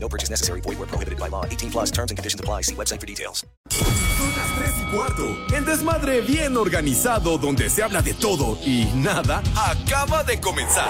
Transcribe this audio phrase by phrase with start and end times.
[0.00, 0.60] No purchase necessary.
[0.62, 1.44] Void where prohibited by law.
[1.44, 2.62] 18 plus terms and conditions apply.
[2.62, 3.44] See website for details.
[3.70, 5.56] Son las 3 y cuarto.
[5.56, 10.88] El desmadre bien organizado donde se habla de todo y nada acaba de comenzar.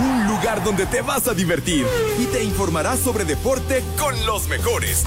[0.00, 1.86] Un lugar donde te vas a divertir
[2.18, 5.04] y te informarás sobre deporte con los mejores.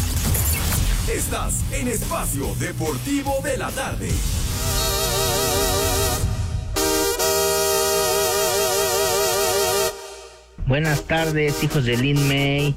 [1.11, 4.09] Estás en Espacio Deportivo de la Tarde.
[10.65, 12.75] Buenas tardes, hijos de Lin May.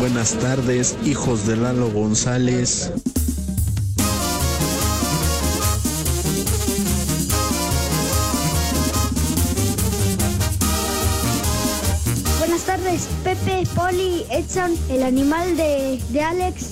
[0.00, 2.90] Buenas tardes, hijos de Lalo González.
[12.38, 16.70] Buenas tardes, Pepe, Poli, Edson, el animal de, de Alex.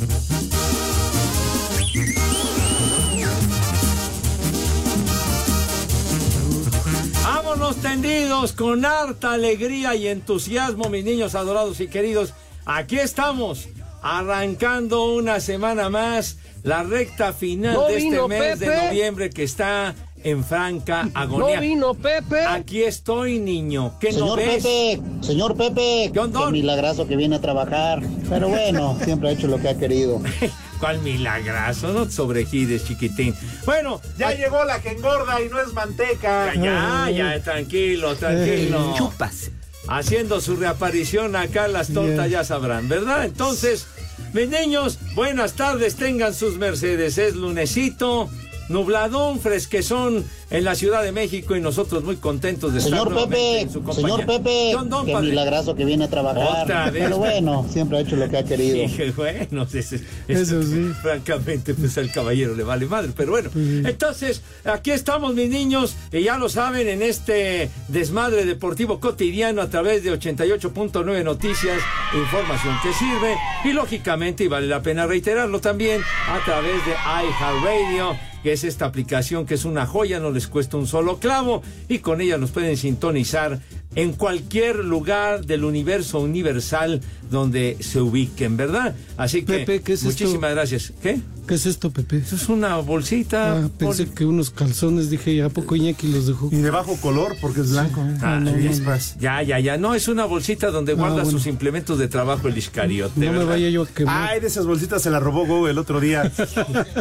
[7.22, 12.34] Vámonos tendidos con harta alegría y entusiasmo, mis niños adorados y queridos.
[12.64, 13.68] Aquí estamos,
[14.02, 19.94] arrancando una semana más, la recta final No de este mes de noviembre que está
[20.24, 21.56] en franca agonía.
[21.56, 22.44] No vino Pepe.
[22.46, 23.94] Aquí estoy, niño.
[24.00, 24.62] ¿Qué no Señor ves?
[24.62, 26.46] Pepe, señor Pepe, ¿Qué onda?
[26.46, 28.00] qué milagroso que viene a trabajar.
[28.28, 30.20] Pero bueno, siempre ha hecho lo que ha querido.
[30.78, 31.92] ¿Cuál milagrazo?
[31.92, 33.34] No te sobregires, chiquitín.
[33.64, 36.54] Bueno, Ya ay, llegó la que engorda y no es manteca.
[36.54, 38.94] ya, ya, tranquilo, tranquilo.
[38.96, 39.50] Chupas.
[39.88, 43.24] Haciendo su reaparición acá las tortas ya sabrán, ¿verdad?
[43.24, 43.86] Entonces,
[44.32, 48.30] mis niños, buenas tardes, tengan sus mercedes, es lunesito,
[48.68, 53.36] nubladón, fresquezón en la Ciudad de México y nosotros muy contentos de estar Señor nuevamente
[53.36, 54.16] Pepe, en su compañía.
[54.16, 55.28] señor Pepe, ¿Qué onda, qué padre?
[55.30, 56.62] milagroso que viene a trabajar.
[56.64, 57.04] Otra vez.
[57.04, 58.76] Pero bueno, siempre ha hecho lo que ha querido.
[58.82, 60.92] Dije, bueno, ese- ese- Eso sí.
[61.02, 63.12] Francamente, pues al caballero le vale madre.
[63.16, 69.00] Pero bueno, entonces, aquí estamos, mis niños, y ya lo saben, en este desmadre deportivo
[69.00, 71.78] cotidiano a través de 88.9 Noticias,
[72.14, 78.16] información que sirve, y lógicamente, y vale la pena reiterarlo también, a través de iHeartRadio
[78.42, 82.00] que es esta aplicación que es una joya, no les cuesta un solo clavo y
[82.00, 83.60] con ella nos pueden sintonizar
[83.94, 88.94] en cualquier lugar del universo universal donde se ubiquen, ¿verdad?
[89.16, 90.10] Así que Pepe, ¿qué es esto?
[90.10, 90.92] muchísimas gracias.
[91.02, 91.20] ¿Qué?
[91.46, 92.18] ¿Qué es esto, Pepe?
[92.18, 93.56] Eso es una bolsita.
[93.56, 96.48] Ah, pensé que unos calzones, dije, ¿a poco Iñaki los dejó?
[96.52, 98.00] Y de bajo color porque es blanco.
[98.02, 98.16] ¿eh?
[98.22, 99.16] Ah, no, no, Chispas.
[99.18, 99.76] Ya, ya, ya.
[99.76, 101.30] No, es una bolsita donde guarda bueno.
[101.30, 103.18] sus implementos de trabajo el iscariote.
[103.18, 104.30] No me vaya yo a quemar.
[104.30, 106.30] Ay, de esas bolsitas se la robó Go el otro día.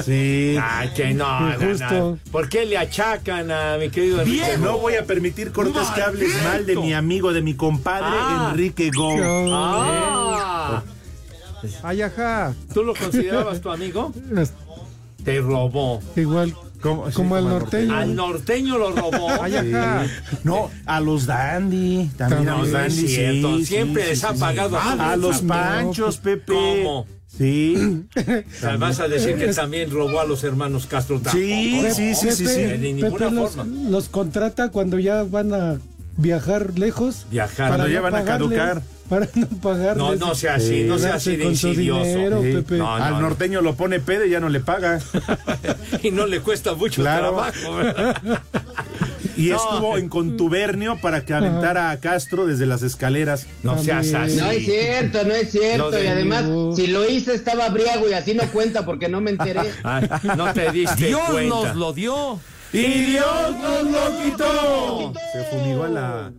[0.06, 0.58] Sí.
[0.60, 1.70] Ay, que no, no, no.
[1.70, 2.20] Justo.
[2.32, 4.58] ¿Por qué le achacan a mi querido Enrique?
[4.60, 8.50] No voy a permitir cortes que hables mal de mi amigo, de mi compadre Ah.
[8.52, 9.16] Enrique Go.
[9.54, 10.84] Ah,
[11.84, 12.54] Ay, ajá.
[12.74, 14.12] ¿Tú lo considerabas tu amigo?
[15.24, 16.02] Te robó.
[16.16, 16.50] Igual.
[16.50, 17.96] Sí, como al como norteño.
[17.96, 19.30] Al norteño lo robó.
[19.40, 20.08] Ay, ajá.
[20.44, 22.10] No, a los dandy.
[22.18, 23.58] También a los es dandy, cierto.
[23.60, 24.88] sí, Siempre sí, les sí, ha sí, pagado sí.
[25.00, 26.54] a A los panchos, Pepe.
[26.54, 27.06] ¿Cómo?
[27.38, 28.04] Sí.
[28.80, 31.38] Vas a decir que también robó a los hermanos Castro tampoco.
[31.38, 32.94] Sí, sí, sí, sí, De sí.
[32.94, 33.90] ninguna Pepe los, forma.
[33.90, 35.80] los contrata cuando ya van a
[36.18, 37.26] viajar lejos.
[37.32, 37.68] Viajar.
[37.70, 38.82] Cuando para ya no van a caducar.
[39.10, 39.98] Para no pagarles.
[39.98, 42.04] No, no sea así, no sea así de insidioso.
[42.06, 42.52] dinero, Sí.
[42.54, 42.78] Pepe.
[42.78, 43.22] No, Al no.
[43.22, 45.00] norteño lo pone pedo y ya no le paga.
[46.04, 47.36] y no le cuesta mucho Claro.
[47.36, 47.80] trabajo.
[49.36, 49.56] Y No.
[49.58, 53.48] estuvo en contubernio para que aventara a Castro desde las escaleras.
[53.64, 54.36] No seas así.
[54.38, 56.02] No es cierto, no es cierto.
[56.04, 56.46] Y además,
[56.76, 59.62] si lo hice estaba briago y así no cuenta porque no me enteré.
[59.84, 60.08] Ay,
[60.38, 61.56] no te diste Dios cuenta.
[61.56, 62.40] nos lo dio.
[62.74, 65.14] ¡Y Dios nos lo quitó!
[65.34, 66.34] Se fumigó a la.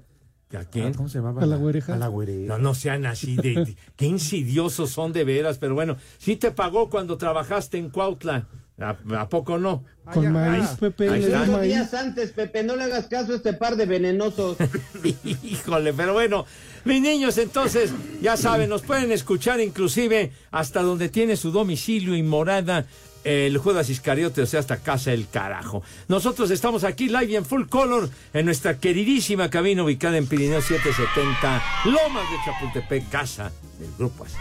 [0.58, 0.92] ¿A quién?
[0.92, 1.42] ¿Cómo se llamaba?
[1.42, 1.94] A la güereja.
[1.94, 2.46] A la güereja.
[2.46, 6.50] No, no sean así de, de- qué insidiosos son de veras, pero bueno, sí te
[6.50, 8.46] pagó cuando trabajaste en Cuautla.
[8.78, 9.84] ¿A, a poco no?
[10.12, 11.08] Con maíz, Pepe.
[11.08, 11.44] Ahí está.
[11.46, 11.72] maíz.
[11.72, 14.56] días antes, Pepe, no le hagas caso a este par de venenosos.
[15.44, 16.46] Híjole, pero bueno,
[16.84, 22.22] mis niños, entonces, ya saben, nos pueden escuchar inclusive hasta donde tiene su domicilio y
[22.22, 22.86] morada
[23.24, 25.82] el Judas Iscariote, o sea, hasta casa el carajo.
[26.08, 30.60] Nosotros estamos aquí live y en full color en nuestra queridísima cabina ubicada en Pirineo
[30.60, 34.36] 770, Lomas de Chapultepec, casa del Grupo Así.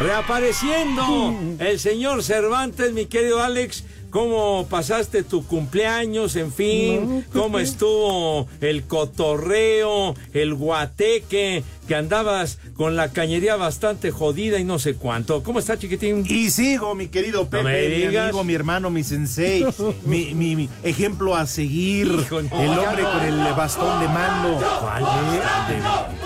[0.00, 3.84] Reapareciendo el señor Cervantes, mi querido Alex.
[4.10, 6.34] ¿Cómo pasaste tu cumpleaños?
[6.36, 14.12] En fin, No, ¿cómo estuvo el cotorreo, el guateque que andabas con la cañería bastante
[14.12, 15.42] jodida y no sé cuánto.
[15.42, 16.24] ¿Cómo está, chiquitín?
[16.28, 19.64] Y sigo, mi querido Pepe, me mi amigo, mi hermano, mi sensei,
[20.04, 23.12] mi, mi- mi ejemplo a seguir, Hijo, no, el hombre no.
[23.12, 24.60] con el bastón de mando.
[24.80, 25.04] ¿Cuál.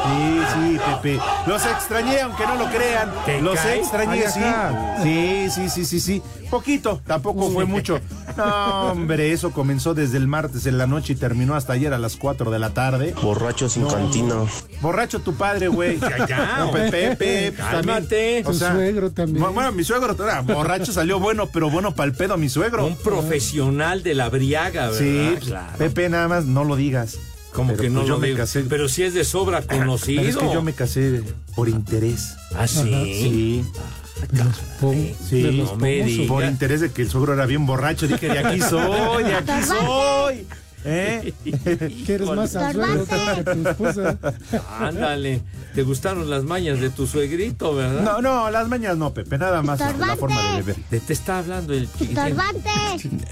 [0.03, 1.21] Sí, sí, Pepe.
[1.47, 3.11] Los extrañé, aunque no lo crean.
[3.25, 3.79] ¿Te Los cae?
[3.79, 4.33] extrañé, Ay,
[5.01, 5.51] sí.
[5.51, 6.23] Sí, sí, sí, sí, sí.
[6.51, 8.01] Poquito, tampoco fue mucho.
[8.37, 11.99] No, hombre, eso comenzó desde el martes en la noche y terminó hasta ayer a
[11.99, 13.15] las 4 de la tarde.
[13.23, 14.35] Borracho sin cantina.
[14.83, 15.99] Borracho tu padre, güey.
[16.01, 16.57] Ya, ya.
[16.59, 18.43] No, Pepe, Pepe, pues, Cálmate.
[18.45, 19.55] Tu suegro también.
[19.55, 22.87] Bueno, mi suegro, borracho salió bueno, pero bueno para el pedo, mi suegro.
[22.87, 24.99] Un profesional de la briaga, ¿verdad?
[24.99, 25.79] Sí, claro.
[25.79, 27.17] Pepe, nada más no lo digas.
[27.53, 28.39] Como Pero, que no pues, yo lo me digo.
[28.39, 28.65] casé.
[28.69, 30.23] Pero si es de sobra conocido.
[30.23, 31.23] Pero es que yo me casé
[31.55, 32.35] por interés.
[32.57, 32.83] ¿Ah, sí?
[32.83, 33.65] Sí,
[34.81, 35.63] Pom- sí.
[35.65, 36.27] No me.
[36.27, 38.07] Por interés de que el suegro era bien borracho.
[38.09, 40.47] Dije, de aquí soy, de aquí soy.
[40.85, 41.33] ¿Eh?
[42.07, 44.19] ¿Quieres más al suegro que a tu esposa?
[44.81, 45.41] Ándale.
[45.75, 48.03] ¿Te gustaron las mañas de tu suegrito, verdad?
[48.03, 50.77] No, no, las mañas no, Pepe, nada más la, la forma de beber.
[50.91, 52.37] Te, te está hablando el chiquitín.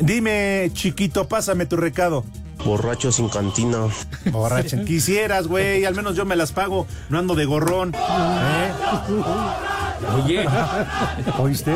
[0.01, 2.25] Dime, chiquito, pásame tu recado.
[2.65, 3.89] Borracho sin cantina.
[4.31, 4.85] Borracha.
[4.85, 6.87] Quisieras, güey, al menos yo me las pago.
[7.09, 7.95] No ando de gorrón.
[7.95, 8.73] ¿Eh?
[10.25, 10.47] Oye,
[11.39, 11.75] ¿Oíste?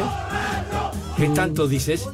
[1.16, 2.08] ¿qué tanto dices?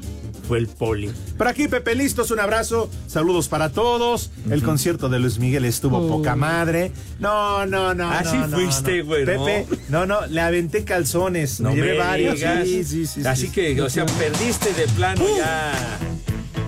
[0.50, 1.12] Fue el poli.
[1.38, 2.90] Por aquí, Pepe, listos, un abrazo.
[3.06, 4.32] Saludos para todos.
[4.50, 6.08] El concierto de Luis Miguel estuvo Oh.
[6.08, 6.90] poca madre.
[7.20, 8.10] No, no, no.
[8.10, 9.44] Ah, no, sí no, fuiste, güey, ¿no?
[9.44, 11.60] Pepe, no, no, le aventé calzones.
[11.60, 12.34] No me llevé me varios.
[12.34, 12.64] digas.
[12.66, 13.22] Sí, sí, sí.
[13.24, 13.52] Así sí.
[13.52, 15.72] que, o sea, perdiste de plano ya.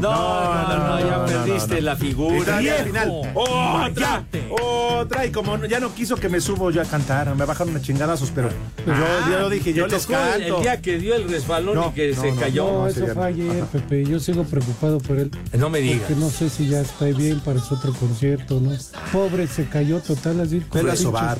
[0.00, 2.60] No, no, no, ya perdiste la figura.
[2.62, 4.24] Y al final, otra,
[4.60, 5.26] otra.
[5.26, 7.80] Y como no- ya no quiso que me subo yo a cantar, me bajaron a
[7.80, 8.48] chingadazos, pero
[8.86, 10.56] yo ya lo dije, yo ¿Te les canto.
[10.58, 12.64] El día que dio el resbalón y que se cayó.
[12.64, 14.04] No, eso fue ayer, Pepe.
[14.04, 15.30] Yo sigo preocupado por él.
[15.56, 16.00] No me digas.
[16.00, 18.72] Porque no sé si ya está bien para su otro concierto, ¿no?
[19.12, 20.60] Pobre, se cayó total así.
[20.68, 21.38] como sobar.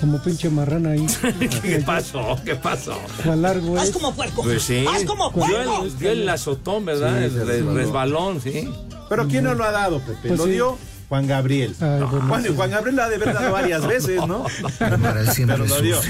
[0.00, 1.06] Como pinche marrana ahí.
[1.62, 2.36] ¿Qué pasó?
[2.44, 2.98] ¿Qué pasó?
[3.24, 3.90] Cuál largo es.
[4.42, 4.84] Pues sí.
[4.88, 5.30] ¡Haz como
[5.84, 7.22] el, dio el azotón, ¿verdad?
[7.74, 8.68] Sí, resbalón, sí.
[9.08, 10.28] Pero ¿quién no lo ha dado, Pepe?
[10.28, 10.50] Pues lo sí.
[10.52, 10.78] dio
[11.08, 11.74] Juan Gabriel.
[11.80, 12.48] Ay, bueno, Juan, sí.
[12.56, 14.46] Juan Gabriel lo ha de haber dado varias veces, ¿no?
[14.78, 16.00] Pero lo dio.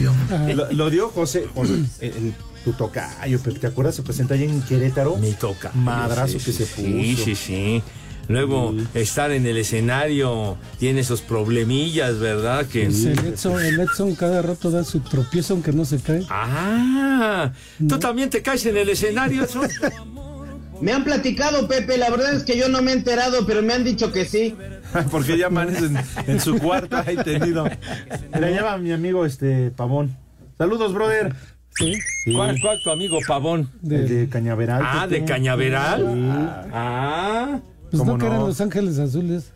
[0.54, 2.34] Lo, lo dio José, José, el, el-
[2.64, 3.58] tu tocayo, Pepe.
[3.58, 3.94] ¿Te acuerdas?
[3.94, 5.16] Se presentó allá en Querétaro.
[5.16, 5.70] Mi toca.
[5.74, 7.24] Madrazo Sí, que sí, se Sí, puso.
[7.24, 7.82] sí, sí.
[8.26, 12.64] Luego, estar en el escenario tiene esos problemillas, ¿verdad?
[12.64, 12.84] Que...
[12.86, 16.24] Pues el, Edson, el Edson cada rato da su tropiezo aunque no se cae.
[16.30, 17.52] Ah,
[17.86, 19.44] ¿tú también te caes en el escenario?
[19.44, 19.60] eso?
[20.80, 23.72] Me han platicado, Pepe, la verdad es que yo no me he enterado, pero me
[23.72, 24.56] han dicho que sí.
[25.10, 27.66] Porque ya amanece en, en su cuarto ahí tendido.
[28.38, 30.16] Le llama mi amigo este Pavón.
[30.58, 31.34] Saludos, brother.
[31.76, 31.94] Sí.
[32.24, 32.32] Sí.
[32.34, 33.70] ¿Cuál, cuál tu amigo Pavón?
[33.82, 34.82] El de Cañaveral.
[34.84, 36.68] Ah, de Cañaveral.
[36.72, 37.60] Ah.
[37.90, 38.40] Pues ¿Cómo no que eran?
[38.40, 39.52] Los Ángeles Azules.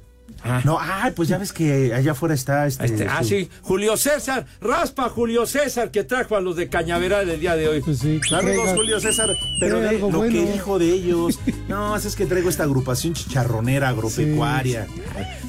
[0.65, 2.85] No, ay, pues ya ves que allá afuera está este.
[2.87, 7.29] Este, ah, su- sí, Julio César, raspa Julio César que trajo a los de Cañaveral
[7.29, 7.81] el día de hoy.
[7.81, 8.21] Pues sí.
[8.23, 9.29] que Saludos, Julio César.
[9.61, 10.53] Pero de algo lo que bueno.
[10.53, 11.39] dijo de ellos.
[11.69, 14.87] No, es que traigo esta agrupación chicharronera agropecuaria.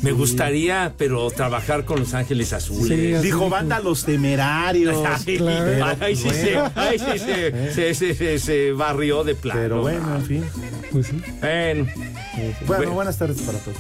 [0.02, 3.22] Me gustaría, pero trabajar con Los Ángeles Azules.
[3.22, 4.98] Dijo banda Los Temerarios.
[5.26, 5.98] Ay, Claro.
[6.02, 9.60] ahí sí, se, ahí sí se, se, se- se- se barrió de plano.
[9.62, 10.46] Pero bueno, en fin.
[10.92, 11.22] Pues sí.
[12.68, 12.92] Bueno.
[12.92, 13.78] buenas tardes para todos.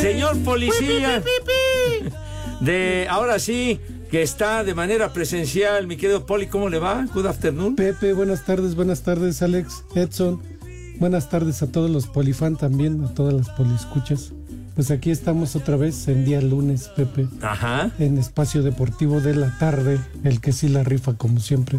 [0.00, 1.22] Señor policía,
[2.60, 3.80] de ahora sí
[4.10, 7.06] que está de manera presencial, mi querido Poli, ¿cómo le va?
[7.14, 7.76] Good afternoon.
[7.76, 10.42] Pepe, buenas tardes, buenas tardes, Alex, Edson.
[10.98, 14.32] Buenas tardes a todos los polifan también, a todas las poliscuchas.
[14.74, 17.90] Pues aquí estamos otra vez en día lunes, Pepe, Ajá.
[17.98, 21.78] en espacio deportivo de la tarde, el que sí la rifa como siempre.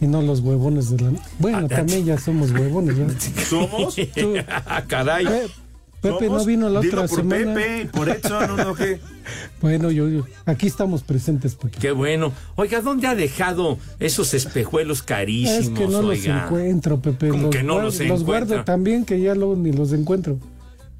[0.00, 1.12] Y no los huevones de la...
[1.38, 3.14] Bueno, Ah, también ya somos huevones, ¿verdad?
[3.48, 3.94] ¿Somos?
[3.94, 4.34] Tú-
[4.66, 5.24] Ah, Caray.
[5.26, 5.46] Pe-
[6.02, 7.54] Pepe no vino la otra por semana.
[7.54, 9.00] Pepe, por Edson, uno que.
[9.60, 11.78] Bueno, yo, yo- aquí estamos presentes, Pepe.
[11.80, 12.32] Qué bueno.
[12.56, 15.60] Oiga, ¿dónde ha dejado esos espejuelos carísimos?
[15.60, 16.44] Es que no los oiga?
[16.46, 17.28] encuentro, Pepe.
[17.28, 20.38] ¿Cómo los que no guardo, los los guardo también, que ya luego ni los encuentro.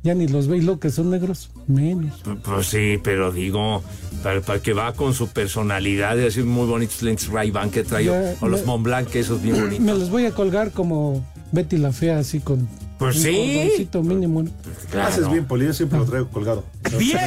[0.05, 0.57] Ya ni los veo.
[0.59, 2.23] Y lo que son negros, menos.
[2.45, 3.83] Pues sí, pero digo,
[4.23, 8.35] para, para que va con su personalidad, así muy bonitos lentes Ray-Ban que trae, Ya,
[8.41, 8.65] o los.
[8.65, 9.81] Montblanc, esos bien bonitos.
[9.85, 12.69] Me los voy a colgar como Betty la Fea, así con
[13.03, 13.89] Pues un sí.
[14.03, 14.45] mínimo.
[14.91, 15.09] Claro.
[15.09, 16.65] Haces bien, Poli, yo siempre lo traigo colgado.
[16.99, 17.21] ¡Viejo!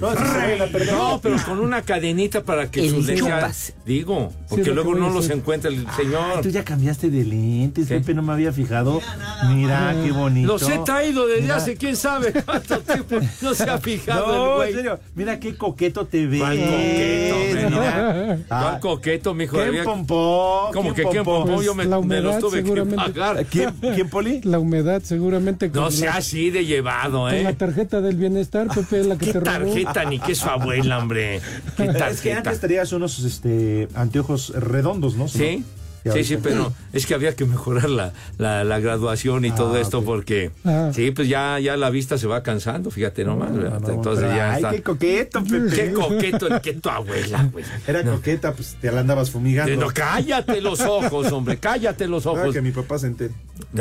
[0.00, 3.74] No, pero con una cadenita para que sus lentes.
[3.84, 6.40] Digo, porque luego no los encuentra el Ah, señor.
[6.42, 7.94] tú ya cambiaste de lentes, ¿Qué?
[8.00, 9.00] Pepe, no me había fijado.
[9.48, 10.52] Mira, qué bonito.
[10.52, 11.56] Los he traído desde Mira.
[11.56, 13.16] hace quién sabe cuánto tiempo.
[13.42, 14.26] No se ha fijado
[14.56, 16.26] No, el en serio, mira qué coqueto te.
[16.38, 17.80] ¿Cuál coqueto, no?
[17.80, 18.38] Mira.
[18.48, 19.56] ¿Cuál Ah, coqueto, mijo?
[19.58, 20.70] ¿Quién pompó?
[20.72, 21.62] Como que ¿Quién quién pompó?
[21.62, 22.96] yo me, La me los humedad, tuve que seguramente.
[23.12, 23.44] pagar.
[23.46, 24.40] ¿Quién, ¿Quién, Poli?
[24.42, 25.70] La humedad, seguramente.
[25.70, 27.42] Con, No sea la, así de llevado, con ¿eh?
[27.42, 29.50] la tarjeta del bienestar, Pepe, la que ¿Qué te robó.
[29.50, 31.40] tarjeta ni qué su abuela, hombre?
[31.76, 32.36] ¿Qué Es que tarjeta?
[32.38, 35.28] antes traías unos este, anteojos redondos, ¿no?
[35.28, 35.64] Sí.
[35.64, 35.79] Y
[36.12, 39.80] Sí, sí, pero es que había que mejorar la, la, la graduación y todo Ah,
[39.80, 40.04] esto ok.
[40.04, 40.90] porque Ah.
[40.94, 43.54] sí, pues ya, ya la vista se va cansando, fíjate nomás.
[43.54, 43.80] ¿verdad?
[43.80, 44.70] No, Entonces ya ay, está.
[44.70, 45.74] qué coqueto, Pepe.
[45.74, 47.64] Qué coqueto el que tu abuela, güey.
[47.86, 49.72] Era coqueta, pues te la andabas fumigando.
[49.72, 52.54] Eh, No, cállate los ojos, hombre, cállate los Ah, ojos.
[52.54, 53.34] que mi papá se entere.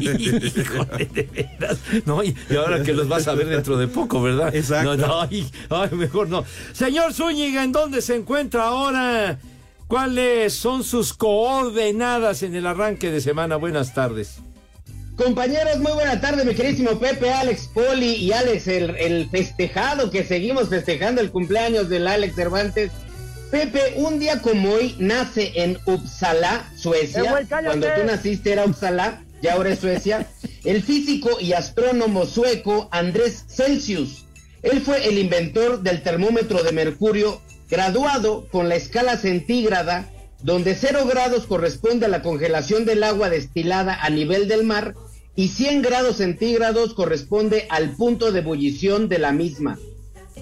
[0.00, 1.78] Híjole, de veras.
[2.06, 4.54] No, y, y ahora que los vas a ver dentro de poco, ¿verdad?
[4.54, 4.96] Exacto.
[4.96, 6.44] No, no, ay, ay, mejor no.
[6.72, 9.38] Señor Zúñiga, ¿en dónde se encuentra ahora?
[9.88, 13.56] ¿Cuáles son sus coordenadas en el arranque de semana?
[13.56, 14.36] Buenas tardes.
[15.16, 20.24] Compañeros, muy buena tarde, mi queridísimo Pepe, Alex Poli y Alex, el, el festejado que
[20.24, 22.92] seguimos festejando el cumpleaños del Alex Cervantes.
[23.50, 27.22] Pepe, un día como hoy nace en Uppsala, Suecia.
[27.22, 27.46] Eh, güey.
[27.46, 30.28] Cuando tú naciste era Uppsala, ya ahora es Suecia.
[30.64, 34.26] El físico y astrónomo sueco Andrés Celsius.
[34.62, 37.40] Él fue el inventor del termómetro de mercurio,
[37.70, 40.08] graduado con la escala centígrada,
[40.42, 44.94] donde 0 grados corresponde a la congelación del agua destilada a nivel del mar
[45.34, 49.78] y 100 grados centígrados corresponde al punto de ebullición de la misma.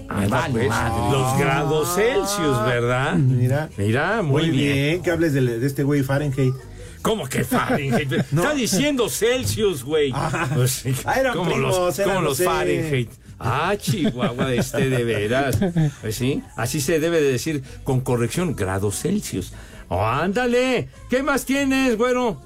[0.09, 0.67] Ay, va, pues,
[1.11, 3.15] los grados Celsius, ¿verdad?
[3.15, 3.69] Mira.
[3.77, 4.73] Mira, muy, Muy bien.
[4.73, 6.53] bien que hables de, de este güey Fahrenheit.
[7.01, 8.11] ¿Cómo que Fahrenheit?
[8.31, 10.13] Está diciendo Celsius, güey.
[10.55, 12.43] Pues Ah, como primos, los, como los.
[12.43, 13.09] Fahrenheit.
[13.39, 15.57] Ah, Chihuahua, este de veras.
[16.01, 19.53] Pues sí, así se debe de decir con corrección, grados Celsius.
[19.89, 22.41] Oh, ándale, ¿qué más tienes, güero?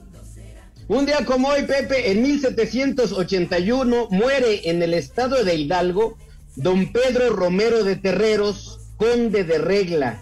[0.88, 6.18] Un día como hoy, Pepe, en 1781 muere en el estado de Hidalgo
[6.56, 10.22] don Pedro Romero de Terreros, conde de Regla,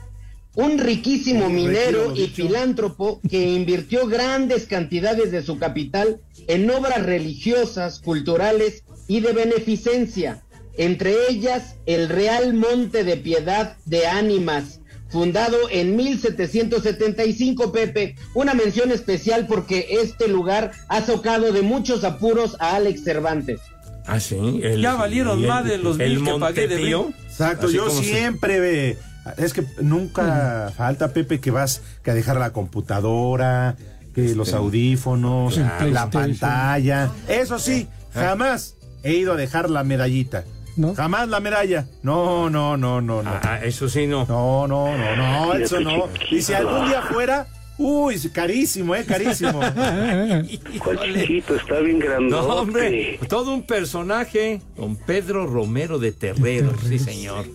[0.55, 7.99] un riquísimo minero y filántropo que invirtió grandes cantidades de su capital en obras religiosas,
[7.99, 10.43] culturales y de beneficencia,
[10.79, 18.15] entre ellas el Real Monte de Piedad de Ánimas, fundado en 1775, Pepe.
[18.33, 23.59] Una mención especial porque este lugar ha socado de muchos apuros a Alex Cervantes.
[24.05, 24.37] Ah, sí.
[24.63, 27.17] el- Ya valieron el- más de los el mil que pagué de renta.
[27.27, 28.97] Exacto, Así yo se- siempre ve.
[29.37, 33.75] Es que nunca falta, Pepe, que vas que a dejar la computadora,
[34.15, 37.11] que los audífonos, El la pantalla.
[37.27, 40.43] Eso sí, jamás he ido a dejar la medallita.
[40.79, 40.95] ¿No?
[40.95, 41.85] Jamás la medalla.
[42.03, 43.29] No, no, no, no, no.
[43.43, 44.25] Ah, eso sí, no.
[44.29, 46.07] No, no, no, no, eso no.
[46.31, 49.59] Y si algún día fuera, uy, carísimo, eh, carísimo.
[50.73, 51.21] Híjole.
[51.21, 52.47] chiquito, está bien grandote.
[52.47, 57.45] No, hombre, todo un personaje, don Pedro Romero de Terreros, sí, señor.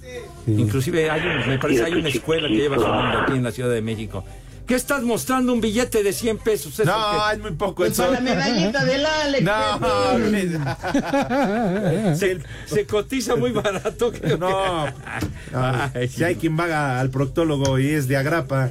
[0.46, 3.52] Inclusive hay un- me parece hay una escuela que lleva su nombre aquí en la
[3.52, 4.22] Ciudad de México.
[4.66, 5.52] ¿Qué estás mostrando?
[5.52, 6.78] Un billete de 100 pesos.
[6.80, 7.35] ¿Eso No, qué?
[7.35, 8.02] es muy poco Pues eso.
[8.04, 9.44] para la medallita del Alex.
[9.44, 10.50] Pepe.
[11.28, 14.11] No, se, se cotiza muy barato.
[14.12, 14.49] creo no.
[14.87, 15.61] que- no.
[15.94, 18.71] Ay, Si hay quien vaga al proctólogo y es de agrapa.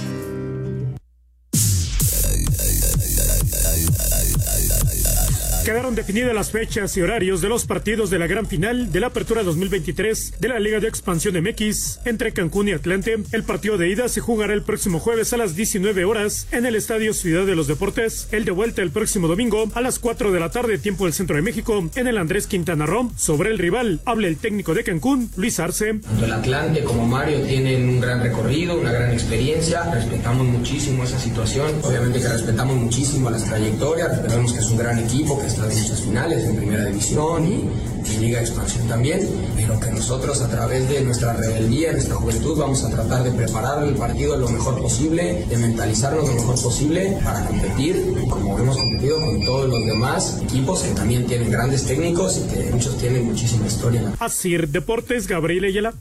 [5.65, 9.07] Quedaron definidas las fechas y horarios de los partidos de la gran final de la
[9.07, 13.19] Apertura 2023 de la Liga de Expansión MX entre Cancún y Atlante.
[13.31, 16.75] El partido de ida se jugará el próximo jueves a las 19 horas en el
[16.75, 18.27] Estadio Ciudad de los Deportes.
[18.31, 21.35] El de vuelta el próximo domingo a las 4 de la tarde, tiempo del Centro
[21.35, 23.11] de México, en el Andrés Quintana Roo.
[23.15, 25.93] Sobre el rival, habla el técnico de Cancún, Luis Arce.
[25.93, 29.83] Tanto el Atlante como Mario tienen un gran recorrido, una gran experiencia.
[29.93, 31.69] Respetamos muchísimo esa situación.
[31.83, 34.09] Obviamente que respetamos muchísimo las trayectorias.
[34.09, 37.69] Respetamos que es un gran equipo, que está en muchas finales en Primera División y,
[38.09, 39.27] y Liga Expansión también.
[39.55, 43.83] Pero que nosotros a través de nuestra rebeldía, nuestra juventud, vamos a tratar de preparar
[43.83, 49.19] el partido lo mejor posible, de mentalizarnos lo mejor posible para competir, como hemos competido
[49.19, 53.67] con todos los demás equipos que también tienen grandes técnicos y que muchos tienen muchísima
[53.67, 54.13] historia.
[54.19, 55.93] Asir Deportes, Gabriel Ayala.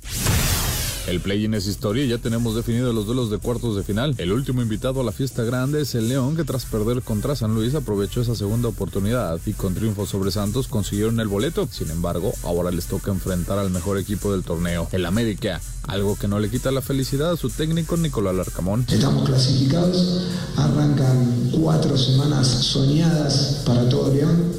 [1.06, 4.14] El play-in es historia y ya tenemos definidos los duelos de cuartos de final.
[4.18, 7.54] El último invitado a la fiesta grande es el León, que tras perder contra San
[7.54, 11.68] Luis aprovechó esa segunda oportunidad y con triunfo sobre Santos consiguieron el boleto.
[11.70, 16.28] Sin embargo, ahora les toca enfrentar al mejor equipo del torneo, el América, algo que
[16.28, 18.84] no le quita la felicidad a su técnico Nicolás Larcamón.
[18.88, 24.52] Estamos clasificados, arrancan cuatro semanas soñadas para todo León,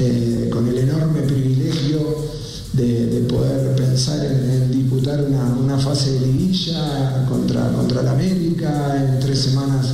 [0.00, 2.43] eh, con el enorme privilegio
[2.74, 8.96] de, de poder pensar en, disputar una, una, fase de liguilla contra, contra la América.
[8.96, 9.86] En tres semanas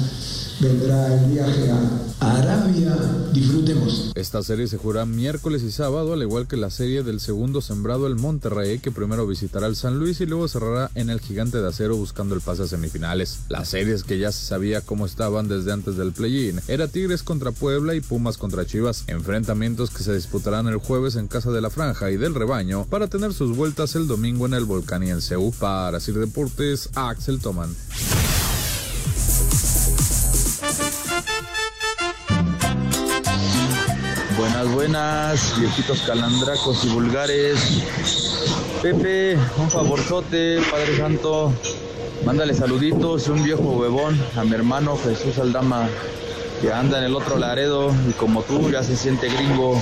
[0.60, 2.96] vendrá el viaje a Arabia.
[3.32, 4.12] Disfrutemos.
[4.14, 8.06] Esta serie se jugará miércoles y sábado, al igual que la serie del segundo sembrado
[8.06, 11.68] el Monterrey, que primero visitará el San Luis y luego cerrará en el Gigante de
[11.68, 13.40] Acero buscando el pase a semifinales.
[13.48, 17.52] Las series que ya se sabía cómo estaban desde antes del play-in era Tigres contra
[17.52, 21.70] Puebla y Pumas contra Chivas, enfrentamientos que se disputarán el jueves en casa de la
[21.70, 25.22] Franja y del Rebaño para tener sus vueltas el domingo en el Volcán y en
[25.22, 25.52] Ceú.
[25.58, 27.74] Para Sir Deportes, Axel Toman.
[34.40, 37.60] Buenas, buenas, viejitos calandracos y vulgares.
[38.80, 41.52] Pepe, un favorzote, Padre Santo.
[42.24, 45.90] Mándale saluditos y un viejo huevón a mi hermano Jesús Aldama,
[46.62, 49.78] que anda en el otro Laredo y como tú ya se siente gringo.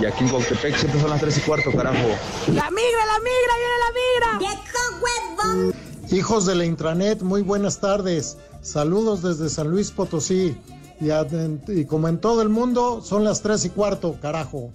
[0.00, 2.08] Y aquí en Cuautepec siempre son las 3 y cuarto, carajo.
[2.48, 4.38] ¡La migra, la migra, viene la migra!
[4.40, 5.74] ¡Viejo huevón!
[6.10, 8.38] Hijos de la intranet, muy buenas tardes.
[8.60, 10.56] Saludos desde San Luis Potosí.
[11.00, 14.70] Y, como en todo el mundo, son las tres y cuarto, carajo.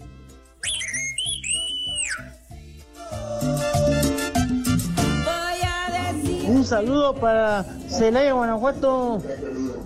[6.48, 9.22] Un saludo para Celaya, Guanajuato.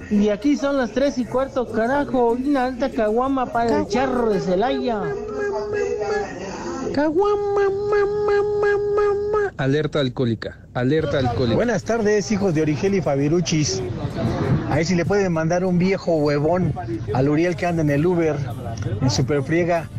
[0.10, 2.32] Y aquí son las tres y cuarto, carajo.
[2.32, 5.02] Una alta caguama para el charro de Celaya.
[6.94, 9.54] Caguama, mamá, mamá.
[9.58, 11.58] Alerta alcohólica, alerta alcohólica.
[11.58, 13.84] Buenas tardes, hijos de Origel y Fabiruchis.
[14.70, 16.74] A ver si le pueden mandar un viejo huevón
[17.14, 18.36] al Uriel que anda en el Uber,
[19.02, 19.90] en Superfriega,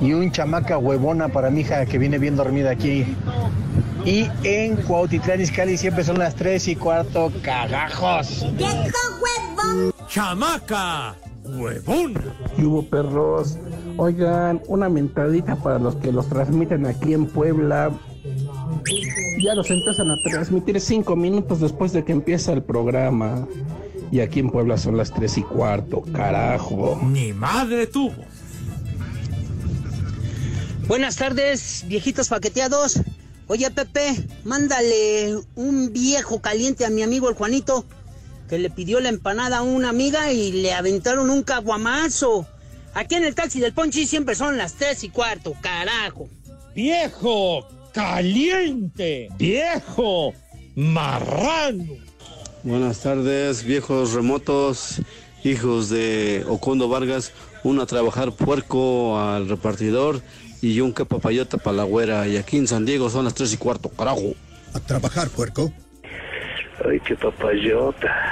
[0.00, 3.04] y un chamaca huevona para mi hija que viene bien dormida aquí.
[4.04, 8.46] Y en Cuautitlán Izcalli siempre son las 3 y cuarto, cagajos.
[8.56, 8.72] ¡Viejo
[9.20, 9.92] huevón!
[10.08, 11.16] ¡Chamaca!
[11.44, 12.14] ¡Huevón!
[12.56, 13.58] Y hubo perros.
[13.98, 17.90] Oigan, una mentadita para los que los transmiten aquí en Puebla.
[19.42, 23.46] Ya los empiezan a transmitir cinco minutos después de que empieza el programa.
[24.10, 27.00] Y aquí en Puebla son las tres y cuarto, carajo.
[27.02, 28.24] Ni madre tuvo.
[30.88, 33.00] Buenas tardes, viejitos paqueteados.
[33.46, 37.84] Oye, Pepe, mándale un viejo caliente a mi amigo el Juanito,
[38.48, 42.46] que le pidió la empanada a una amiga y le aventaron un caguamazo.
[42.94, 46.28] Aquí en el taxi del Ponchi siempre son las tres y cuarto, carajo.
[46.74, 49.28] ¡Viejo caliente!
[49.38, 50.32] ¡Viejo
[50.74, 52.09] marrano!
[52.62, 55.00] Buenas tardes, viejos remotos,
[55.44, 57.32] hijos de Ocondo Vargas,
[57.64, 60.20] uno a trabajar puerco al repartidor
[60.60, 62.28] y un que papayota para la güera.
[62.28, 64.34] Y aquí en San Diego son las tres y cuarto, carajo.
[64.74, 65.72] ¿A trabajar puerco?
[66.84, 68.29] Ay, qué papayota.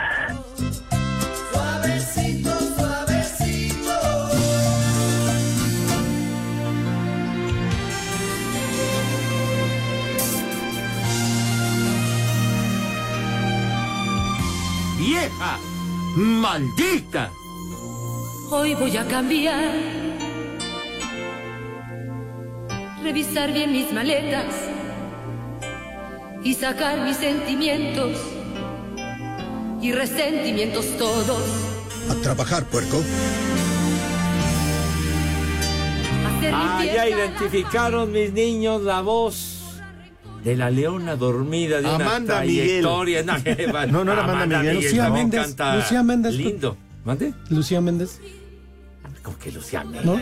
[15.28, 15.58] ¡Vieja!
[16.16, 17.30] ¡Maldita!
[18.50, 19.74] Hoy voy a cambiar.
[23.02, 24.54] Revisar bien mis maletas
[26.42, 28.16] y sacar mis sentimientos
[29.82, 31.42] y resentimientos todos.
[32.10, 32.96] A trabajar, puerco.
[36.26, 39.57] Hacer Ah, ya identificaron mis niños la voz
[40.44, 42.66] de la leona dormida de una Amanda Miguel.
[42.82, 43.22] trayectoria.
[43.22, 44.76] No, que va- No, no era Amanda Miguel.
[44.76, 46.34] Lucía también Méndez, canta Lucía Méndez.
[46.34, 46.76] Lindo.
[47.04, 47.34] ¿Mande?
[47.50, 48.20] Lucía Méndez.
[49.22, 50.04] ¿Cómo que Lucía Méndez?
[50.04, 50.20] ¿No?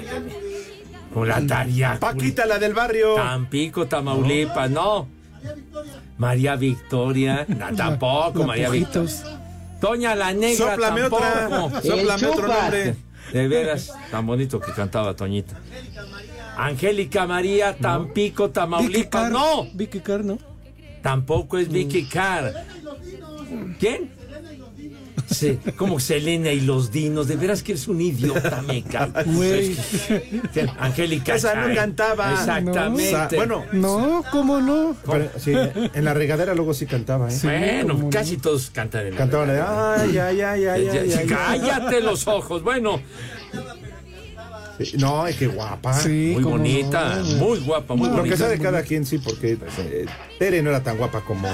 [1.15, 1.99] Con la tarea.
[2.01, 3.15] Paquita, la del barrio.
[3.15, 5.09] Tampico, Tamaulipas, no.
[6.19, 9.13] María Victoria, no, tampoco, La María Pujitos.
[9.13, 9.41] Victoria.
[9.81, 11.25] Toña la Negra, Sóplame tampoco.
[11.67, 11.83] otra.
[11.83, 12.97] Sóplame otro nombre.
[13.33, 15.57] De veras, tan bonito que cantaba Toñita.
[15.59, 16.36] Angélica María,
[17.81, 19.33] Tampico, Vicky Tamaulipas, Carr.
[19.33, 19.67] no.
[19.75, 20.39] Vicky Carr, ¿no?
[21.03, 22.53] Tampoco es Vicky Carr.
[23.79, 24.15] ¿Quién?
[25.29, 27.27] Sí, como Selena y los dinos.
[27.27, 29.11] De veras que eres un idiota, me cae.
[29.27, 29.77] Güey.
[30.79, 31.35] Angélica.
[31.35, 32.33] Esa no cantaba.
[32.33, 33.13] Exactamente.
[33.13, 33.37] No.
[33.37, 34.97] Bueno, No, ¿cómo no?
[35.05, 37.39] pero sí, en la regadera luego sí cantaba, ¿eh?
[37.43, 38.11] Bueno, no.
[38.11, 41.27] casi todos cantan en la Cantaban de, ay, ay, ay, ay, Ya- ay, ya- ay,
[41.27, 42.63] Cállate los ojos.
[42.63, 43.01] Bueno.
[44.99, 45.95] No, es que guapa.
[45.95, 48.23] Sí, muy bonita, muy guapa, muy bonita.
[48.25, 50.07] Lo que sea de cada quien, sí, porque eh,
[50.39, 51.49] Tere no era tan guapa como,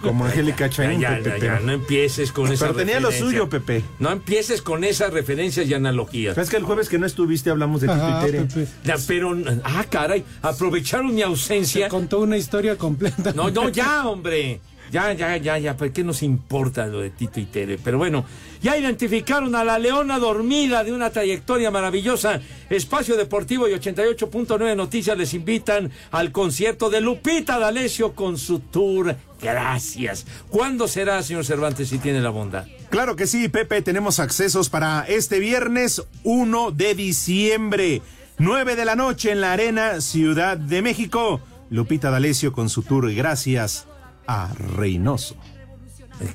[0.00, 1.00] como Angélica Chain.
[1.00, 3.84] Ya, ya, ya, no empieces con esa Pero tenía lo suyo, Pepe.
[3.98, 6.36] No empieces con esas referencias y analogías.
[6.36, 8.46] Es que el jueves que no estuviste hablamos de Tito y Tere.
[8.84, 11.86] Ya, pero, ah, caray, aprovecharon mi ausencia.
[11.86, 13.32] Se contó una historia completa.
[13.34, 14.60] No, no, ya, hombre.
[14.92, 17.78] Ya, ya, ya, ya, ¿por qué nos importa lo de Tito y Tere?
[17.82, 18.26] Pero bueno,
[18.60, 22.42] ya identificaron a la leona dormida de una trayectoria maravillosa.
[22.68, 29.16] Espacio Deportivo y 88.9 Noticias les invitan al concierto de Lupita D'Alessio con su tour.
[29.40, 30.26] Gracias.
[30.50, 32.66] ¿Cuándo será, señor Cervantes, si tiene la bondad?
[32.90, 38.02] Claro que sí, Pepe, tenemos accesos para este viernes 1 de diciembre,
[38.36, 41.40] 9 de la noche en la Arena Ciudad de México.
[41.70, 43.10] Lupita D'Alessio con su tour.
[43.14, 43.86] Gracias
[44.26, 45.36] a Reynoso.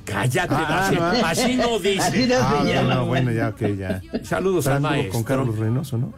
[0.04, 2.00] Cállate, ah, así, no dice.
[2.00, 4.02] Así no ah, bueno, bueno, ya, ok, ya.
[4.22, 5.12] Saludos al maestro.
[5.12, 6.12] con Carlos Reynoso, ¿no?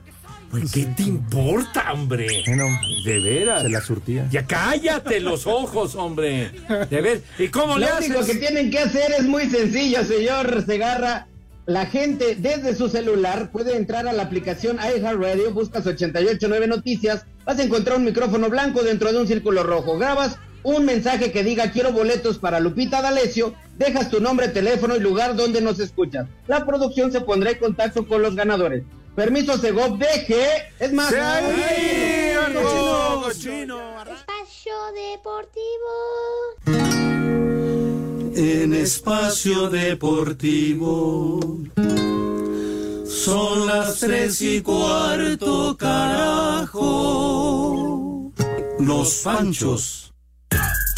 [0.50, 2.42] Pues, ¿qué te importa, hombre?
[2.46, 2.64] Bueno,
[3.04, 3.62] de veras.
[3.62, 4.26] Se la surtía.
[4.30, 6.50] Ya cállate los ojos, hombre.
[6.90, 7.22] De ver.
[7.38, 8.08] ¿Y cómo Lo le haces?
[8.08, 11.28] Lo único que tienen que hacer es muy sencillo, señor Segarra.
[11.66, 17.60] La gente desde su celular puede entrar a la aplicación iHeartRadio, buscas 889 Noticias, vas
[17.60, 19.96] a encontrar un micrófono blanco dentro de un círculo rojo.
[19.96, 25.00] Grabas un mensaje que diga quiero boletos para Lupita D'Alessio, dejas tu nombre, teléfono y
[25.00, 26.26] lugar donde nos escuchas.
[26.46, 28.84] La producción se pondrá en contacto con los ganadores.
[29.14, 30.72] Permiso Segov, deje.
[30.78, 31.12] Es más.
[31.12, 32.40] Espacio
[34.92, 35.90] Deportivo.
[38.34, 41.40] En Espacio Deportivo.
[43.04, 46.80] Son las tres y cuarto, carajo.
[48.78, 49.99] Los Panchos
[50.50, 50.89] Go!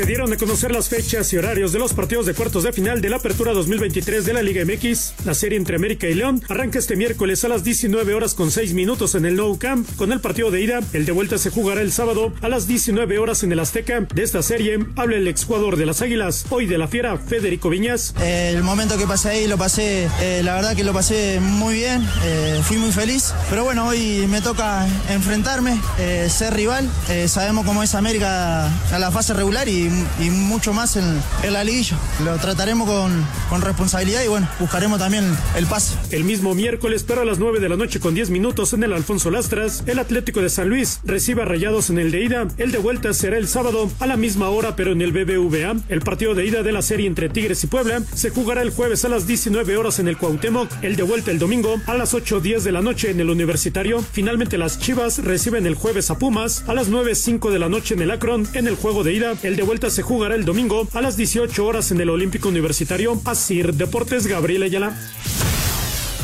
[0.00, 3.02] Se dieron a conocer las fechas y horarios de los partidos de cuartos de final
[3.02, 5.12] de la Apertura 2023 de la Liga MX.
[5.26, 8.72] La serie entre América y León arranca este miércoles a las 19 horas con 6
[8.72, 10.80] minutos en el Nou Camp con el partido de ida.
[10.94, 14.00] El de vuelta se jugará el sábado a las 19 horas en el Azteca.
[14.00, 18.14] De esta serie habla el exjugador de las Águilas, hoy de la Fiera, Federico Viñas.
[18.22, 22.02] el momento que pasé ahí lo pasé, eh, la verdad que lo pasé muy bien,
[22.24, 23.34] eh, fui muy feliz.
[23.50, 26.88] Pero bueno, hoy me toca enfrentarme, eh, ser rival.
[27.26, 31.98] sabemos cómo es América a la fase regular y y, mucho más en, la liguilla.
[32.24, 35.24] Lo trataremos con, con, responsabilidad y bueno, buscaremos también
[35.56, 35.96] el pase.
[36.10, 38.92] El mismo miércoles, pero a las 9 de la noche con 10 minutos en el
[38.92, 42.48] Alfonso Lastras, el Atlético de San Luis recibe a Rayados en el de ida.
[42.58, 45.76] El de vuelta será el sábado a la misma hora, pero en el BBVA.
[45.88, 49.04] El partido de ida de la serie entre Tigres y Puebla se jugará el jueves
[49.04, 50.70] a las 19 horas en el Cuauhtémoc.
[50.82, 54.02] El de vuelta el domingo a las 8.10 de la noche en el Universitario.
[54.12, 58.02] Finalmente las Chivas reciben el jueves a Pumas a las 9.05 de la noche en
[58.02, 59.34] el Akron en el juego de ida.
[59.42, 63.22] El de vuelta se jugará el domingo a las 18 horas en el Olímpico Universitario.
[63.24, 64.98] Asir Deportes Gabriel Ayala.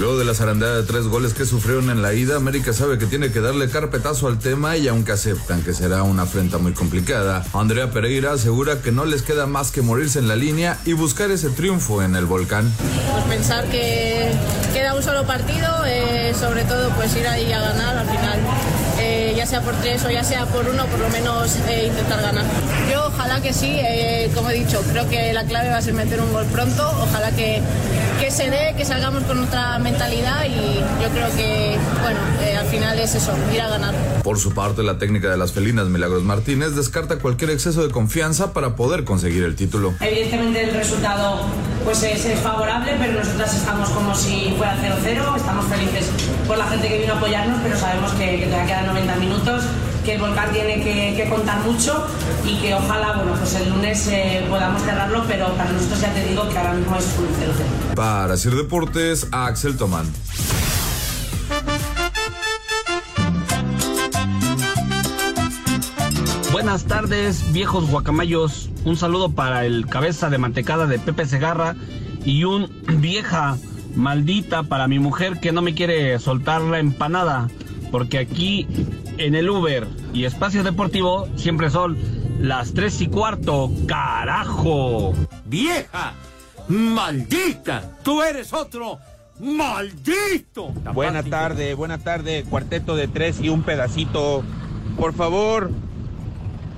[0.00, 3.06] Luego de la zarandada de tres goles que sufrieron en la ida, América sabe que
[3.06, 7.46] tiene que darle carpetazo al tema y aunque aceptan que será una afrenta muy complicada,
[7.52, 11.30] Andrea Pereira asegura que no les queda más que morirse en la línea y buscar
[11.30, 12.68] ese triunfo en el volcán.
[13.12, 14.32] Pues pensar que
[14.72, 18.40] queda un solo partido, eh, sobre todo pues ir ahí a ganar al final
[19.36, 22.44] ya sea por tres o ya sea por uno, por lo menos eh, intentar ganar.
[22.90, 25.94] Yo ojalá que sí, eh, como he dicho, creo que la clave va a ser
[25.94, 27.60] meter un gol pronto, ojalá que,
[28.20, 32.66] que se dé, que salgamos con otra mentalidad y yo creo que, bueno, eh, al
[32.66, 33.94] final es eso, ir a ganar.
[34.22, 38.52] Por su parte, la técnica de las felinas Milagros Martínez descarta cualquier exceso de confianza
[38.52, 39.94] para poder conseguir el título.
[40.00, 41.42] Evidentemente el resultado
[41.84, 46.06] pues es, es favorable, pero nosotras estamos como si fuera 0-0, estamos felices
[46.48, 49.64] por la gente que vino a apoyarnos, pero sabemos que, que todavía quedan 90 minutos
[50.04, 52.06] que el volcán tiene que, contar mucho
[52.44, 56.24] y que ojalá, bueno, pues el lunes eh, podamos cerrarlo, pero para nosotros ya te
[56.24, 57.94] digo que ahora mismo es un 0-0.
[57.96, 60.06] Para hacer deportes, Axel Tomán.
[66.52, 68.70] Buenas tardes, viejos guacamayos.
[68.84, 71.74] Un saludo para el cabeza de mantecada de Pepe Segarra
[72.24, 73.56] y un vieja
[73.94, 77.48] maldita para mi mujer que no me quiere soltar la empanada.
[77.90, 78.66] Porque aquí
[79.18, 81.96] en el Uber y Espacio Deportivo siempre son
[82.40, 83.70] las tres y cuarto.
[83.86, 85.14] ¡Carajo!
[85.44, 86.14] ¡Vieja!
[86.68, 87.96] ¡Maldita!
[88.02, 88.98] ¡Tú eres otro!
[89.38, 90.68] ¡Maldito!
[90.94, 94.42] Buena tarde, buena tarde, cuarteto de tres y un pedacito.
[94.98, 95.70] Por favor,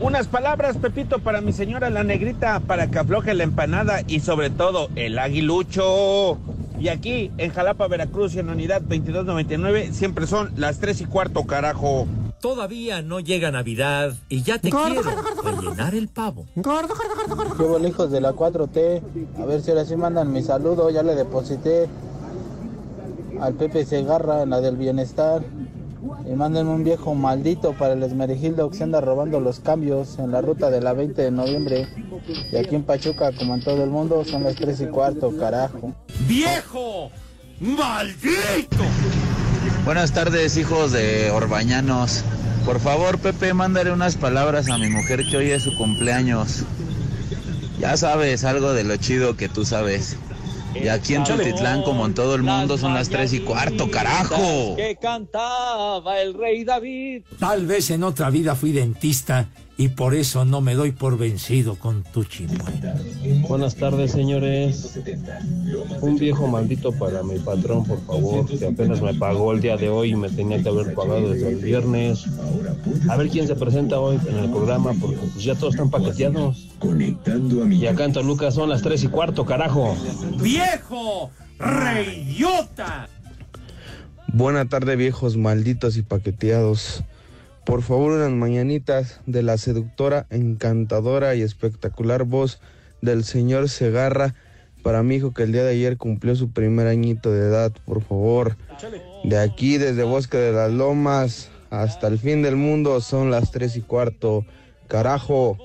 [0.00, 4.50] unas palabras, Pepito, para mi señora la negrita, para que afloje la empanada y sobre
[4.50, 6.38] todo el aguilucho.
[6.78, 11.44] Y aquí en Jalapa, Veracruz y en unidad 2299 siempre son las tres y cuarto,
[11.44, 12.06] carajo.
[12.40, 15.02] Todavía no llega Navidad y ya te quiero
[15.42, 16.46] rellenar el pavo.
[16.54, 17.88] Gordo, gordo, gordo, gordo.
[17.88, 19.02] hijos de la 4T.
[19.40, 21.88] A ver si ahora sí mandan mi saludo, ya le deposité.
[23.40, 25.42] al Pepe Segarra en la del bienestar.
[26.26, 30.30] Y mándenme un viejo maldito para el Esmerigildo que se anda robando los cambios en
[30.30, 31.88] la ruta de la 20 de noviembre.
[32.52, 35.92] Y aquí en Pachuca, como en todo el mundo, son las 3 y cuarto, carajo.
[36.26, 37.10] ¡Viejo!
[37.60, 38.84] ¡Maldito!
[39.84, 42.22] Buenas tardes, hijos de Orbañanos.
[42.64, 46.64] Por favor, Pepe, mándale unas palabras a mi mujer que hoy es su cumpleaños.
[47.80, 50.16] Ya sabes algo de lo chido que tú sabes.
[50.74, 54.76] Y aquí en Tultitlán, como en todo el mundo, son las tres y cuarto, carajo.
[54.76, 57.22] Que cantaba el rey David.
[57.38, 61.76] Tal vez en otra vida fui dentista y por eso no me doy por vencido
[61.76, 62.96] con tu chimuela.
[63.48, 64.98] Buenas tardes, señores.
[66.00, 69.88] Un viejo maldito para mi patrón, por favor, que apenas me pagó el día de
[69.88, 72.24] hoy y me tenía que haber pagado desde el viernes.
[73.08, 76.68] A ver quién se presenta hoy en el programa, porque pues ya todos están paqueteados.
[77.70, 79.96] Y acá en Toluca son las tres y cuarto, carajo.
[80.40, 81.30] ¡Viejo!
[81.60, 83.08] ¡Reyota!
[84.32, 87.04] Buena tarde, viejos malditos y paqueteados.
[87.68, 92.60] Por favor, unas mañanitas de la seductora, encantadora y espectacular voz
[93.02, 94.34] del señor Segarra
[94.82, 98.00] para mi hijo que el día de ayer cumplió su primer añito de edad, por
[98.00, 98.56] favor.
[99.22, 103.76] De aquí, desde Bosque de las Lomas hasta el fin del mundo, son las tres
[103.76, 104.46] y cuarto.
[104.86, 105.58] Carajo.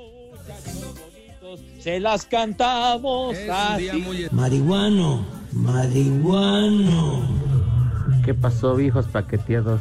[1.80, 4.28] Se las cantamos así.
[4.32, 7.30] Marihuano, marihuano.
[8.26, 9.80] ¿Qué pasó, viejos paqueteados?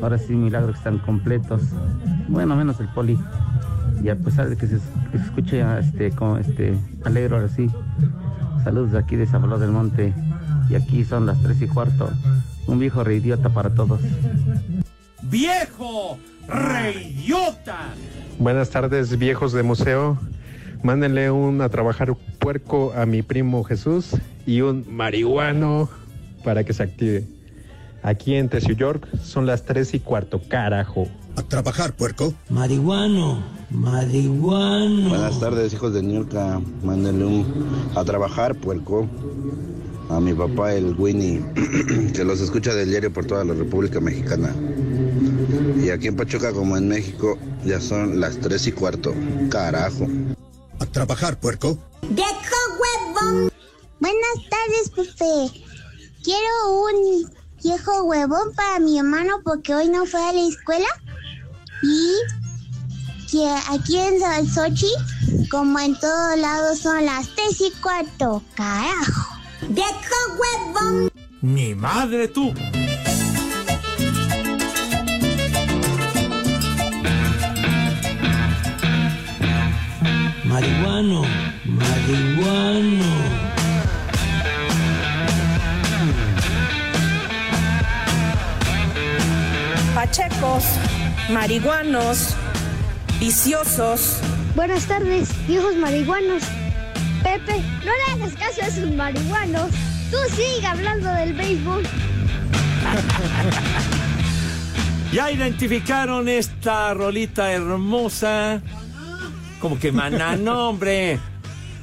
[0.00, 1.62] Ahora sí, milagro que están completos.
[2.28, 3.18] Bueno, menos el poli.
[4.02, 4.76] Y a pesar de que se,
[5.10, 7.68] que se escuche este, como este, alegro ahora sí.
[8.62, 10.14] Saludos de aquí de San Pablo del Monte.
[10.70, 12.10] Y aquí son las tres y cuarto.
[12.66, 14.00] Un viejo reidiota para todos.
[15.22, 16.18] ¡Viejo!
[16.46, 17.88] ¡Reyota!
[18.38, 20.18] Buenas tardes, viejos de museo.
[20.82, 25.88] Mándenle un a trabajar puerco a mi primo Jesús y un marihuano
[26.44, 27.37] para que se active.
[28.02, 31.08] Aquí en Tessio York son las tres y cuarto, carajo.
[31.36, 32.34] A trabajar, puerco.
[32.48, 35.08] Marihuano, marihuano.
[35.08, 36.60] Buenas tardes, hijos de Niurka.
[36.82, 39.08] Mándenle un a trabajar, puerco.
[40.10, 41.44] A mi papá, el Winnie,
[42.14, 44.54] que los escucha del diario por toda la República Mexicana.
[45.82, 49.14] Y aquí en Pachuca, como en México, ya son las tres y cuarto.
[49.50, 50.06] Carajo.
[50.80, 51.78] A trabajar, puerco.
[52.10, 53.50] ¡Viejo huevón!
[54.00, 55.64] Buenas tardes, Pepe.
[56.22, 60.88] Quiero un viejo huevón para mi hermano porque hoy no fue a la escuela.
[61.82, 62.12] Y
[63.30, 64.90] que aquí en Sochi,
[65.50, 68.42] como en todos lados, son las tres y cuarto.
[68.54, 69.36] ¡Carajo!
[69.68, 71.10] ¡Viejo huevón!
[71.40, 72.52] ¡Mi madre tú!
[80.44, 81.22] Marihuano,
[81.66, 83.27] marihuano.
[90.08, 90.64] Pachecos,
[91.30, 92.34] marihuanos,
[93.20, 94.20] viciosos.
[94.56, 96.44] Buenas tardes, viejos marihuanos.
[97.22, 99.70] Pepe, no le hagas caso a esos marihuanos.
[100.10, 101.82] Tú sigue hablando del béisbol.
[105.10, 108.60] Ya identificaron esta rolita hermosa.
[109.58, 111.18] Como que maná, no, hombre.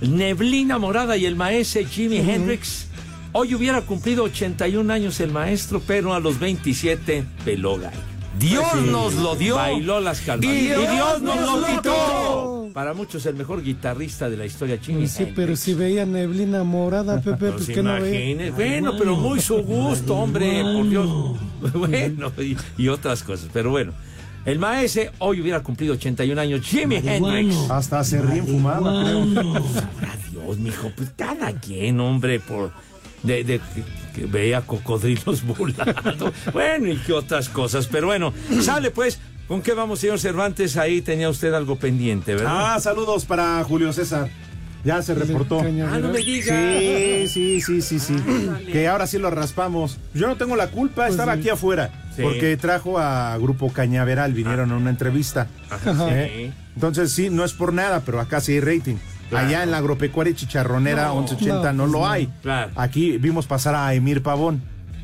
[0.01, 2.87] Neblina Morada y el maestro Jimi Hendrix.
[3.33, 8.14] Hoy hubiera cumplido 81 años el maestro, pero a los 27 peló gallo.
[8.39, 8.89] Dios Sí.
[8.91, 9.55] nos lo dio.
[9.55, 10.45] Bailó las calmas.
[10.45, 12.69] Y Dios nos lo quitó.
[12.73, 17.21] Para muchos el mejor guitarrista de la historia Jimi Sí, pero si veía neblina morada,
[17.23, 18.31] Pepe, pues que no ve.
[18.31, 21.09] imagine- Bueno, pero muy su gusto, hombre, por Dios.
[21.73, 23.93] Bueno, y, y otras cosas, pero bueno.
[24.45, 26.61] El maese hoy hubiera cumplido 81 años.
[26.61, 27.55] Jimi Hendrix.
[27.71, 29.53] Hasta se ríen fumaba, creo.
[29.73, 32.71] Sabrá Dios, mijo, pues cada quien, hombre, por
[33.23, 33.59] de, de-
[34.15, 36.31] que, vea cocodrilos volando.
[36.53, 39.19] bueno, y que otras cosas, pero bueno, sale pues.
[39.47, 40.75] ¿Con qué vamos, señor Cervantes?
[40.75, 42.73] Ahí tenía usted algo pendiente, ¿verdad?
[42.73, 44.27] Ah, saludos para Julio César.
[44.83, 45.59] Ya se reportó.
[45.59, 46.47] Ah, no me digas.
[46.47, 48.15] Sí, sí, sí, sí, sí.
[48.71, 49.97] Que ahora sí lo raspamos.
[50.13, 51.91] Yo no tengo la culpa, estaba aquí afuera.
[52.15, 52.21] Sí.
[52.21, 55.47] Porque trajo a Grupo Cañaveral, vinieron a una entrevista.
[55.69, 56.51] Ajá, ¿Eh?
[56.75, 58.95] Entonces sí, no es por nada, pero acá sí hay rating.
[59.29, 59.47] Claro.
[59.47, 62.27] Allá en la agropecuaria y chicharronera No, 1180 no, no, lo hay.
[62.41, 62.71] Claro.
[62.75, 64.61] Aquí vimos pasar a Emir Pavón.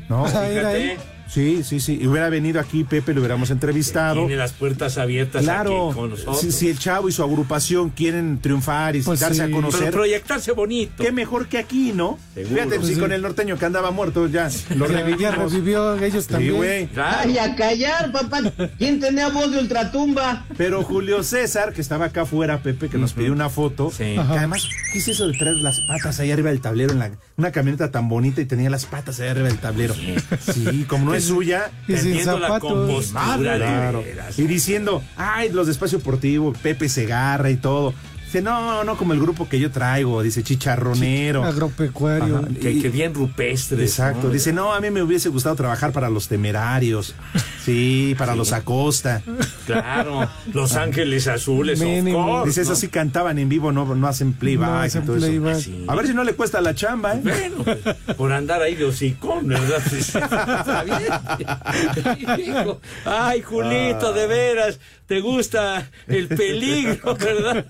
[0.08, 0.26] ¿No?
[0.26, 0.98] Fíjate.
[1.32, 1.98] Sí, sí, sí.
[2.00, 4.20] Y hubiera venido aquí Pepe, lo hubiéramos entrevistado.
[4.26, 6.40] Tiene las puertas abiertas Claro, aquí con nosotros.
[6.40, 9.40] si, si el chavo y su agrupación quieren triunfar y Pues darse sí.
[9.40, 11.02] a Pero conocer, proyectarse bonito.
[11.02, 12.18] qué mejor que aquí, ¿no?
[12.34, 12.54] Seguro.
[12.54, 13.00] Fíjate, Pues si sí.
[13.00, 15.52] con el norteño que andaba muerto ya lo revivimos.
[15.52, 16.54] revivió ellos Sí, también.
[16.56, 16.88] güey.
[16.96, 18.40] Ay, a callar, papá.
[18.78, 20.44] ¿Quién tenía voz de ultratumba?
[20.58, 24.04] Pero Julio César, que estaba acá afuera, Pepe, que nos pidió una foto, Sí.
[24.14, 26.92] que además, ¿qué es eso de traer las patas ahí arriba del tablero?
[26.92, 27.10] En la...
[27.42, 29.94] una camioneta tan bonita y tenía las patas ahí arriba del tablero.
[29.94, 31.72] Sí, como no es suya.
[31.88, 34.04] Y sin la claro.
[34.36, 37.94] Y diciendo, ay, los de Espacio Deportivo, Pepe Segarra y todo.
[38.32, 41.44] Dice, no, no como el grupo que yo traigo, dice chicharronero.
[41.44, 42.38] Agropecuario.
[42.38, 43.90] Ajá, Que, que bien rupestres.
[43.90, 44.28] Exacto.
[44.28, 44.32] ¿no?
[44.32, 47.14] Dice, no, a mí me hubiese gustado trabajar para los temerarios.
[47.62, 49.22] Sí, para los Acosta.
[49.66, 52.72] Claro, Los Ángeles Azules, course, Dice, ¿no?
[52.72, 55.60] eso sí cantaban en vivo, no, no hacen playback No hacen todo eso.
[55.60, 55.84] Sí.
[55.86, 57.20] A ver si no le cuesta la chamba, ¿eh?
[57.22, 59.82] Bueno, pues, por andar ahí de hocicón, ¿verdad?
[59.92, 62.78] Está bien.
[63.04, 67.66] Ay, Julito, de veras, te gusta el peligro, ¿verdad?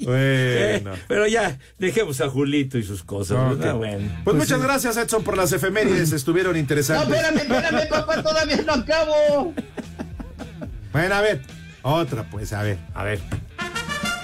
[0.00, 0.96] Eh, Bueno.
[1.08, 3.56] pero ya, dejemos a Julito y sus cosas.
[3.58, 3.74] ¿verdad?
[3.74, 4.08] Bueno.
[4.24, 6.12] Pues, muchas gracias, Edson, por las efemérides.
[6.12, 7.08] Estuvieron No, interesantes.
[7.14, 9.54] espérame, espérame, papá, todavía no acabo.
[10.92, 11.42] Bueno, a ver.
[11.82, 12.78] Otra, pues, a ver.
[12.94, 13.20] A ver.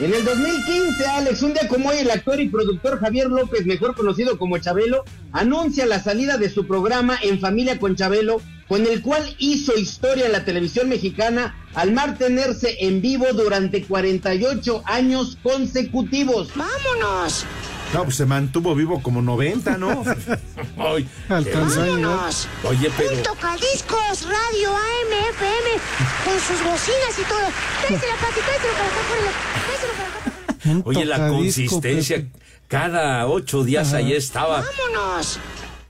[0.00, 3.94] En el 2015, Alex, un día como hoy, el actor y productor Javier López, mejor
[3.94, 9.00] conocido como Chabelo, anuncia la salida de su programa En Familia con Chabelo, con el
[9.02, 16.48] cual hizo historia en la televisión mexicana al mantenerse en vivo durante 48 años consecutivos.
[16.54, 17.44] ¡Vámonos!
[17.92, 20.02] No, pues se mantuvo vivo como 90, ¿no?
[20.78, 22.30] Ay, Alcanzó llegar.
[22.64, 23.16] oye, pero.
[23.16, 25.70] Un tocadiscos, radio, AM, FM,
[26.24, 27.48] con sus bocinas y todo.
[27.86, 29.02] Tráesela, Pati, tráeselo para acá.
[29.66, 30.08] Tráeselo para
[30.78, 30.88] acá.
[30.88, 32.16] Oye, la consistencia.
[32.16, 32.30] Pepe.
[32.68, 33.98] Cada ocho días Ajá.
[33.98, 35.38] ahí estaba ¡Vámonos!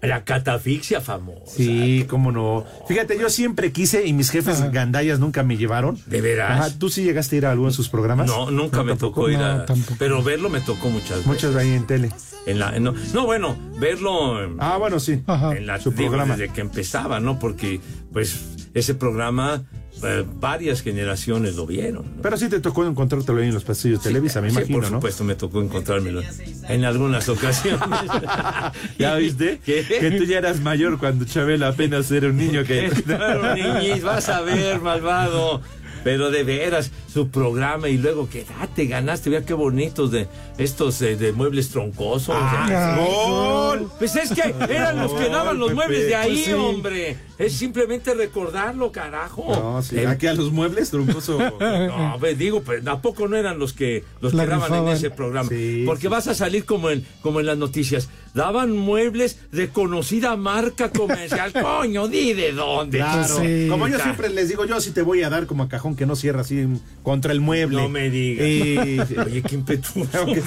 [0.03, 1.53] La catafixia famosa.
[1.57, 2.65] Sí, cómo no.
[2.88, 5.99] Fíjate, yo siempre quise y mis jefes gandallas nunca me llevaron.
[6.07, 6.51] ¿De veras?
[6.61, 8.27] Ajá, ¿Tú sí llegaste a ir a alguno de sus programas?
[8.27, 9.21] No, nunca No, me tampoco.
[9.21, 9.65] tocó ir No, a.
[9.65, 9.97] tampoco.
[9.99, 11.27] Pero verlo me tocó muchas veces.
[11.27, 12.11] Muchas ahí en tele.
[12.47, 15.23] En la, no, no, bueno, verlo en- Ah, bueno, sí.
[15.29, 15.57] Ajá.
[15.57, 16.37] en la, su digo, programa.
[16.37, 17.38] desde que empezaba, ¿no?
[17.38, 17.81] Porque,
[18.12, 18.41] pues,
[18.75, 19.62] ese programa,
[20.05, 22.05] eh, varias generaciones lo vieron.
[22.17, 22.23] ¿no?
[22.23, 24.91] Pero sí te tocó encontrártelo ahí en los pasillos de Televisa, me Sí, imagino, por
[24.91, 24.97] ¿no?
[24.99, 26.23] supuesto, me tocó encontrármelo
[26.69, 27.81] en algunas ocasiones.
[28.99, 29.61] ¿Ya viste?
[29.67, 29.85] ¿Qué?
[29.88, 32.91] Que tú ya eras mayor cuando Chabela apenas era un niño que...
[33.05, 35.61] Claro, niñis, vas a ver, malvado.
[36.05, 40.29] Pero de veras, su programa y luego que ah, te ganaste, vea qué bonitos de
[40.59, 42.35] estos eh, de muebles troncosos.
[42.38, 43.91] Ah, Eh, ¡Gol!
[43.99, 46.53] Pues es que eran los que daban los Pepe, muebles de ahí, pues sí.
[46.53, 47.17] hombre.
[47.38, 49.45] Es simplemente recordarlo, carajo.
[49.49, 49.99] No, sí.
[49.99, 51.38] Eh, Aquí a los muebles, troncoso.
[51.61, 54.88] no, pues digo, pero ¿a poco no eran los que los La que daban en
[54.88, 55.49] ese programa?
[55.49, 56.09] Sí, Porque sí.
[56.09, 58.09] vas a salir como en como en las noticias.
[58.35, 61.53] Daban muebles de conocida marca comercial.
[61.62, 62.99] Coño, di de dónde.
[62.99, 63.37] Claro.
[63.40, 63.66] Sí.
[63.68, 66.07] Como yo siempre les digo, yo sí te voy a dar como a cajón que
[66.07, 66.66] no cierra así
[67.03, 67.77] contra el mueble.
[67.83, 68.47] No me digas.
[68.49, 70.09] Y- Oye, qué impetuoso.
[70.18, 70.42] aunque,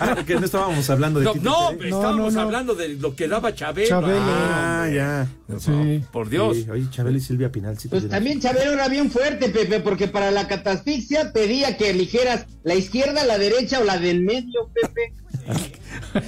[0.00, 2.46] aunque no estábamos hablando de No, no, estábamos no, no.
[2.46, 3.88] hablando de lo que daba Chabelo.
[3.88, 4.18] Chabelo.
[4.20, 4.96] Ah, hombre.
[4.96, 5.28] ya.
[5.58, 6.04] Sí.
[6.12, 6.56] Por Dios.
[6.58, 7.78] Sí, oye, Chabelo y Silvia Pinal.
[7.78, 12.46] sí Pues también Chabelo era bien fuerte, Pepe, porque para la catasfixia pedía que eligieras
[12.62, 15.14] la izquierda, la derecha o la del medio, Pepe.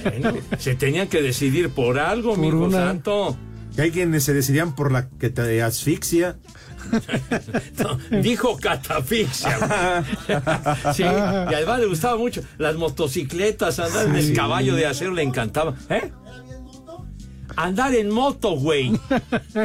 [0.03, 2.77] Bueno, se tenían que decidir por algo, Por mi una.
[2.77, 3.37] santo.
[3.75, 6.37] Que hay quienes se decidían por la que te asfixia.
[7.81, 9.57] No, dijo catafixia.
[10.27, 10.93] güey.
[10.93, 11.05] Sí, y
[11.53, 15.75] además le gustaba mucho las motocicletas, andar en el caballo de acero le encantaba.
[15.89, 16.11] ¿Eh?
[17.55, 18.99] Andar en moto, güey.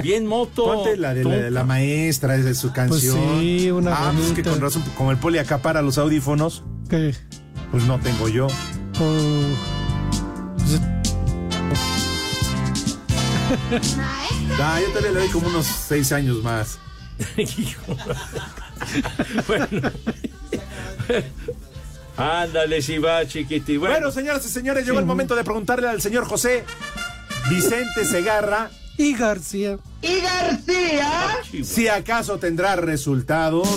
[0.03, 0.65] Bien moto.
[0.65, 3.17] Ponte la de la, la maestra, es de su canción.
[3.17, 4.51] Pues sí, una Ah, pues es que bonita.
[4.51, 7.15] con razón, como el poli acapara los audífonos, ¿Qué?
[7.73, 8.47] pues no tengo yo.
[9.01, 9.43] Oh,
[14.61, 16.79] Ah, yo todavía le doy como unos seis años más.
[19.47, 19.91] Bueno.
[22.17, 23.77] Ándale, si va, chiquiti.
[23.77, 26.65] Bueno, Bueno, señoras y señores, llegó el momento de preguntarle al señor José
[27.49, 29.79] Vicente Segarra y García.
[30.03, 31.39] Y García.
[31.65, 33.69] si acaso tendrá resultados.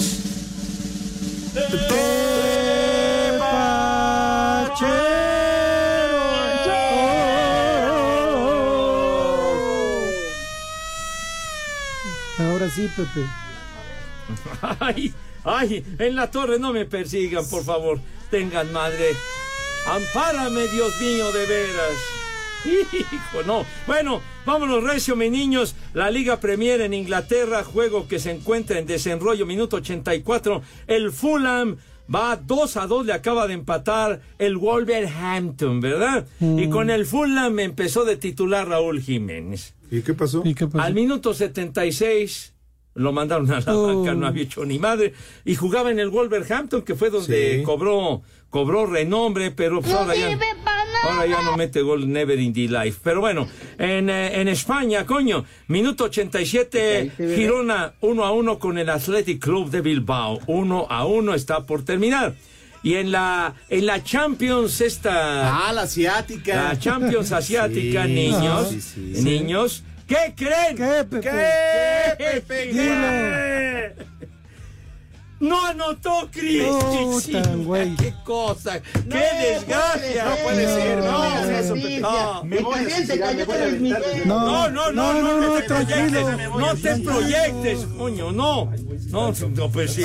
[12.50, 13.26] Ahora sí, Pepe.
[14.80, 18.00] Ay, ay, en la torre no me persigan, por favor.
[18.30, 19.10] Tengan madre.
[19.88, 21.98] Ampárame, Dios mío, de veras.
[22.66, 23.66] Hijo, no.
[23.88, 25.76] Bueno, vámonos, recio, mis niños.
[25.94, 30.62] La Liga Premier en Inglaterra, juego que se encuentra en desenrollo, minuto 84.
[30.88, 31.78] El Fulham
[32.14, 36.26] va 2 a 2, le acaba de empatar el Wolverhampton, ¿verdad?
[36.40, 39.74] Y con el Fulham empezó de titular Raúl Jiménez.
[39.90, 40.42] ¿Y qué pasó?
[40.46, 40.84] ¿Y qué pasó?
[40.84, 42.54] Al minuto 76
[42.96, 43.88] lo mandaron a la Oh.
[43.88, 45.14] banca, no había hecho ni madre.
[45.46, 47.64] Y jugaba en el Wolverhampton, que fue donde Sí.
[47.64, 50.38] cobró, cobró renombre, pero pues ahora, ya,
[51.04, 53.00] ahora ya no mete gol Never in the Life.
[53.04, 53.48] Pero bueno,
[53.78, 59.70] en, eh, en España, coño, minuto 87, Girona 1 a 1 con el Athletic Club
[59.70, 60.40] de Bilbao.
[60.48, 62.34] 1 a 1 está por terminar.
[62.84, 65.68] Y en la, en la Champions esta...
[65.68, 66.64] Ah, la asiática.
[66.70, 68.70] La Champions asiática, Sí, niños.
[68.70, 69.22] sí, sí.
[69.22, 69.84] Niños.
[70.08, 70.76] ¿Qué creen?
[70.76, 71.22] ¿Qué, Pepe?
[71.22, 72.72] ¿Qué, Pepe?
[72.72, 74.11] ¿Qué?
[75.42, 76.30] No anotó
[77.66, 77.96] güey.
[77.96, 78.80] Qué cosa.
[78.80, 80.26] Qué desgracia.
[80.26, 81.74] No puede ser, no eso.
[81.74, 82.00] Pepe.
[82.00, 82.44] No.
[82.44, 85.64] Me voy a suicidar, cayó me voy a aventar No, no, no, no, no, te
[85.64, 86.22] tranquilo.
[86.22, 88.72] proyectes, no te proyectes, coño, no.
[89.10, 90.04] No, no, pues sí.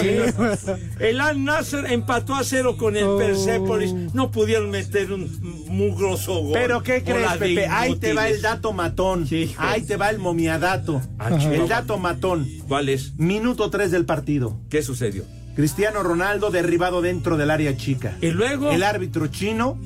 [0.99, 3.07] El Al Nasser empató a cero con el.
[3.19, 3.93] Persepolis.
[4.15, 5.31] No pudieron meter un
[5.69, 6.53] mugroso gol.
[6.55, 7.67] Pero ¿qué crees, Pepe?
[7.67, 9.29] Ahí te va el dato matón.
[9.59, 11.03] Ahí te va el momiadato.
[11.19, 12.49] Ah, el dato matón.
[12.67, 13.15] ¿Cuál es?
[13.19, 14.59] Minuto 3 del partido.
[14.71, 15.26] ¿Qué sucedió?
[15.57, 18.17] Cristiano Ronaldo derribado dentro del área chica.
[18.21, 18.71] Y luego.
[18.71, 19.79] El árbitro chino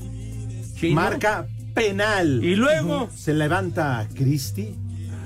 [0.75, 0.95] Chino.
[0.97, 2.43] marca penal.
[2.45, 3.09] Y luego.
[3.15, 4.75] Se levanta Cristi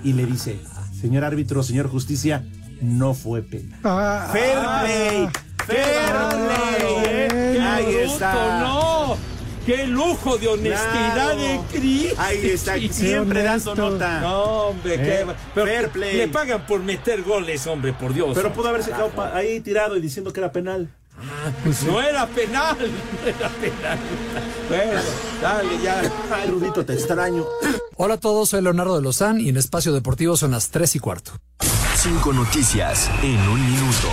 [0.05, 0.61] y le dice,
[1.01, 2.45] señor árbitro, señor justicia,
[2.83, 3.81] no fue penal.
[3.85, 5.29] Ah, Fair ah, play.
[5.67, 7.33] Fair play.
[7.55, 8.61] ¡Qué Ahí bruto, está.
[8.61, 9.34] no!
[9.67, 11.37] ¡Qué lujo de honestidad Claro.
[11.39, 12.17] de Cristo!
[12.19, 14.21] Ahí está, siempre dando nota.
[14.21, 16.17] No, hombre, qué Eh, pero fair play.
[16.19, 18.33] Le pagan por meter goles, hombre, por Dios.
[18.35, 20.91] Pero pudo haberse quedado ahí tirado y diciendo que era penal.
[21.87, 22.77] No era penal,
[23.23, 23.99] no era penal.
[24.69, 25.01] Bueno,
[25.41, 26.03] dale ya.
[26.33, 27.47] Ay, Rudito, te extraño.
[27.97, 30.99] Hola a todos, soy Leonardo de Lozán y en Espacio Deportivo son las 3 y
[30.99, 31.33] cuarto.
[31.97, 34.09] Cinco noticias en un minuto.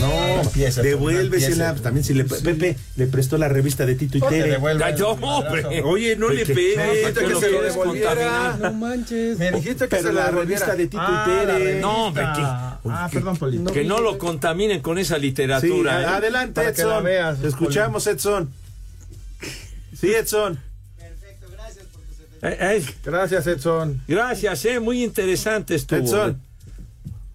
[0.00, 1.74] No, devuélvesela.
[1.76, 4.56] También si le Pepe le prestó la revista de Tito y Tere.
[4.82, 5.82] Ay, no, hombre.
[5.82, 7.12] Oye, no le pegues.
[7.14, 8.58] Que se lo contaminar.
[8.60, 9.38] No manches.
[9.38, 11.80] Me dijiste que Pero se la la revista de Tito Ah, y la Tere.
[11.80, 12.42] No, hombre, que-
[12.88, 13.72] Ah, perdón, Polito.
[13.72, 16.02] Que no lo contaminen con esa Sí, literatura.
[16.02, 16.04] ¿eh?
[16.06, 17.04] adelante, Para que la Edson.
[17.04, 18.50] veas, Te escuchamos, Edson.
[19.98, 20.58] Sí, Edson.
[22.42, 24.02] Eh, eh, Gracias, Edson.
[24.06, 25.98] gracias, eh, muy interesante estuvo.
[26.00, 26.40] Edson.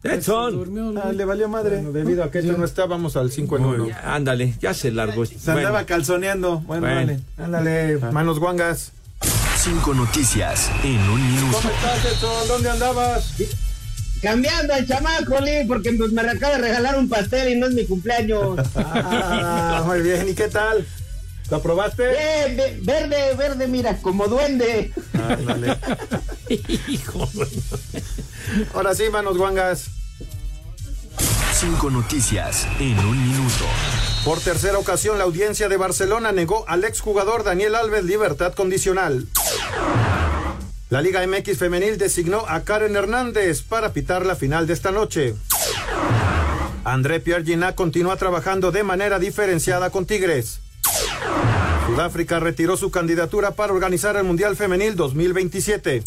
[0.04, 0.54] Edson.
[0.56, 1.76] Durmió, Ah, le valió madre.
[1.78, 3.88] Bueno, debido a que Edson no está, vamos al 5 en 1.
[3.90, 5.26] Ya, ándale, ya se largó.
[5.26, 6.60] Se andaba calzoneando.
[6.60, 6.96] Bueno, Bueno.
[6.96, 7.20] vale.
[7.38, 8.92] Ándale, manos guangas.
[9.58, 11.58] Cinco noticias en un minuto.
[11.58, 12.48] ¿Cómo estás, Edson?
[12.48, 13.34] ¿Dónde andabas?
[14.24, 17.74] Cambiando al chamaco, Lee, porque pues, me acaba de regalar un pastel y no es
[17.74, 18.58] mi cumpleaños.
[18.76, 20.30] Ah, muy bien.
[20.30, 20.86] ¿Y qué tal?
[21.52, 22.08] ¿Lo probaste?
[22.08, 24.94] Bien, ve- verde, verde, mira, como duende.
[25.14, 25.78] Ándale.
[26.88, 27.52] Hijo, bueno.
[28.74, 29.88] Ahora sí, manos guangas.
[31.54, 33.66] Cinco noticias en un minuto.
[34.24, 39.28] Por tercera ocasión, la audiencia de Barcelona negó al exjugador Daniel Alves libertad condicional.
[40.90, 45.36] La Liga MX Femenil designó a Karen Hernández para pitar la final de esta noche.
[46.86, 50.61] André Pierre Ginac continúa trabajando de manera diferenciada con Tigres.
[51.88, 56.04] Sudáfrica retiró su candidatura para organizar el Mundial Femenil 2027.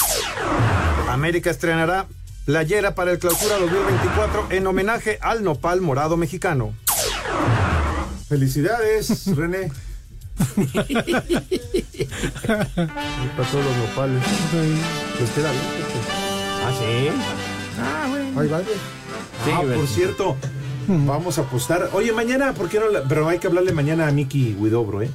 [1.08, 2.06] América estrenará
[2.44, 6.74] playera para el Clausura 2024 en homenaje al nopal morado mexicano.
[8.28, 9.70] Felicidades, René.
[13.36, 14.22] Pasó los nopales.
[15.18, 15.62] Pues queda bien.
[16.64, 17.10] ¿Ah, sí?
[18.38, 18.58] Ahí va.
[18.58, 19.74] ah, bueno.
[19.76, 20.36] por cierto,
[20.88, 21.90] vamos a apostar.
[21.92, 22.88] Oye, mañana, ¿por qué no?
[22.88, 25.10] la- Pero hay que hablarle mañana a Miki Widobro, ¿eh?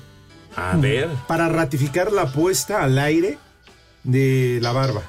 [0.55, 1.07] A ver.
[1.28, 3.38] Para ratificar la apuesta al aire
[4.03, 5.01] de la barba.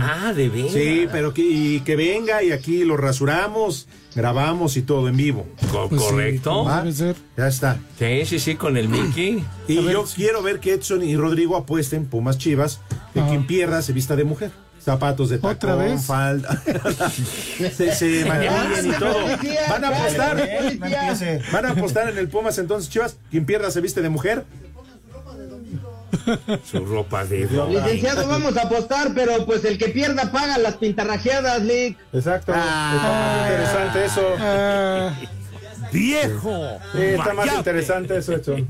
[0.00, 0.72] Ah, de veras.
[0.72, 5.46] Sí, pero que, y que venga y aquí lo rasuramos, grabamos y todo en vivo.
[5.70, 6.50] Co- Pues correcto.
[6.50, 7.16] como debe ser.
[7.36, 7.78] Ya está.
[7.96, 9.44] Sí, sí, sí, con el Mickey.
[9.68, 12.80] Y yo quiero ver que Edson y Rodrigo apuesten Pumas Chivas,
[13.14, 14.50] que quien pierda se vista de mujer.
[14.88, 16.02] Zapatos de tacón, ¿Otra vez?
[16.06, 16.62] falda.
[17.76, 19.18] se, se maquillan y todo.
[19.68, 20.48] Van a apostar.
[21.52, 23.16] Van a apostar en el Pumas entonces, Chivas.
[23.30, 24.46] Quien pierda se viste de mujer.
[26.64, 31.62] Su ropa de Licenciado, vamos a apostar, pero pues el que pierda paga las pintarrajeadas,
[31.62, 31.98] Lick.
[32.14, 32.52] Exacto.
[32.54, 34.22] está más interesante eso.
[34.38, 35.12] Ah,
[35.92, 36.78] ¡Viejo!
[36.92, 38.68] Sí, está más interesante eso, Edson.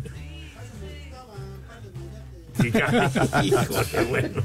[2.65, 4.43] Híjole, bueno.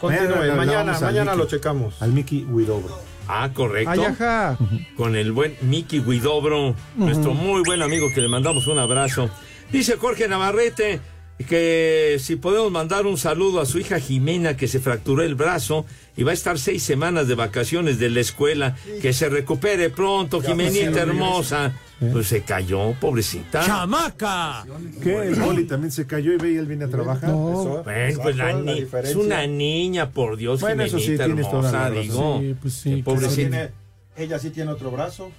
[0.00, 1.36] Continúe, mañana, Mickey.
[1.36, 2.00] lo checamos.
[2.02, 2.98] Al Mickey Widobro.
[3.28, 3.90] Ah, correcto.
[3.90, 4.58] ay, ajá.
[4.96, 9.30] Con el buen Miki Guidobro, nuestro muy buen amigo que le mandamos un abrazo.
[9.70, 11.00] Dice Jorge Navarrete
[11.44, 15.86] que si podemos mandar un saludo a su hija Jimena que se fracturó el brazo
[16.16, 18.76] y va a estar seis semanas de vacaciones de la escuela.
[19.00, 21.72] Que se recupere pronto, Jimenita hermosa.
[22.12, 23.64] Pues se cayó, pobrecita.
[23.64, 24.64] ¡Chamaca!
[25.02, 25.28] ¿Qué?
[25.28, 27.28] El Poli también se cayó y ve y él viene a trabajar.
[27.28, 27.82] No.
[27.84, 31.86] Bueno, pues la la es una niña, por Dios, Bueno, eso sí, Jimenita toda la
[31.88, 32.38] hermosa, digo.
[32.40, 33.70] Sí, pues sí, Pobrecita.
[34.16, 35.30] ella sí tiene otro brazo.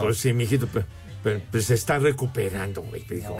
[0.00, 0.86] Pues sí, mijito, pero,
[1.24, 3.02] pero, pues se está recuperando, güey.
[3.08, 3.36] digo.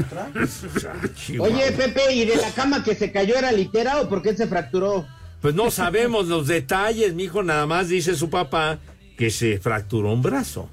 [1.39, 4.47] Oye, Pepe, ¿y de la cama que se cayó era litera o por qué se
[4.47, 5.07] fracturó?
[5.43, 8.79] Pues no sabemos los detalles, mijo, nada más dice su papá
[9.19, 10.71] que se fracturó un brazo.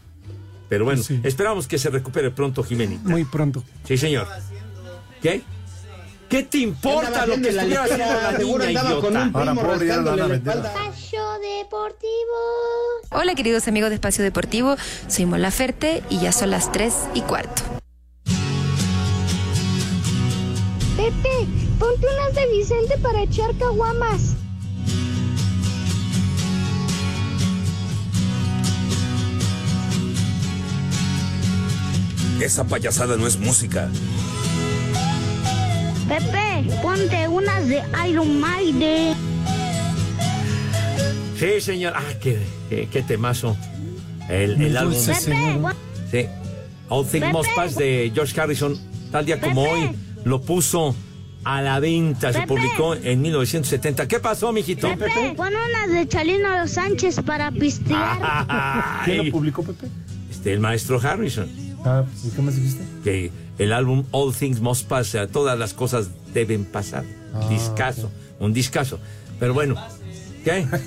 [0.69, 3.03] Pero bueno, esperamos que se recupere pronto Jiménez.
[3.03, 3.61] Muy pronto.
[3.83, 4.25] Sí, señor.
[5.21, 5.41] ¿Qué?
[6.31, 9.25] ¿Qué te importa lo que estuviera haciendo la niña, idiota?
[10.33, 11.23] Espacio
[11.59, 12.37] Deportivo.
[13.09, 14.77] Hola queridos amigos de Espacio Deportivo,
[15.09, 17.63] soy Mola Ferte y ya son las 3 y cuarto.
[20.95, 24.37] Pepe, ponte unas de Vicente para echar caguamas.
[32.39, 33.89] Esa payasada no es música.
[36.11, 39.15] Pepe, ponte unas de Iron Maiden.
[41.39, 41.93] Sí, señor.
[41.95, 42.37] Ah, qué,
[42.69, 43.55] qué, qué temazo.
[44.27, 44.93] El, el álbum.
[44.93, 45.57] Pepe,
[46.11, 46.27] Sí.
[46.89, 47.31] All Things Pepe.
[47.31, 48.77] Must Pass de George Harrison,
[49.09, 49.73] tal día como Pepe.
[49.73, 49.89] hoy,
[50.25, 50.93] lo puso
[51.45, 52.33] a la venta.
[52.33, 54.05] Se publicó en 1970.
[54.09, 54.89] ¿Qué pasó, mijito?
[54.89, 58.19] Pepe, pon unas de Chalino Sánchez para pistear.
[59.05, 59.87] ¿Quién lo publicó, Pepe?
[60.29, 61.47] Este, el maestro Harrison.
[61.85, 62.83] Ah, ¿y qué más dijiste?
[63.03, 67.03] Que el álbum All Things Must Pass, o sea, todas las cosas deben pasar.
[67.33, 68.99] Ah, discaso, un discaso.
[69.39, 69.75] Pero bueno,
[70.43, 70.67] ¿qué?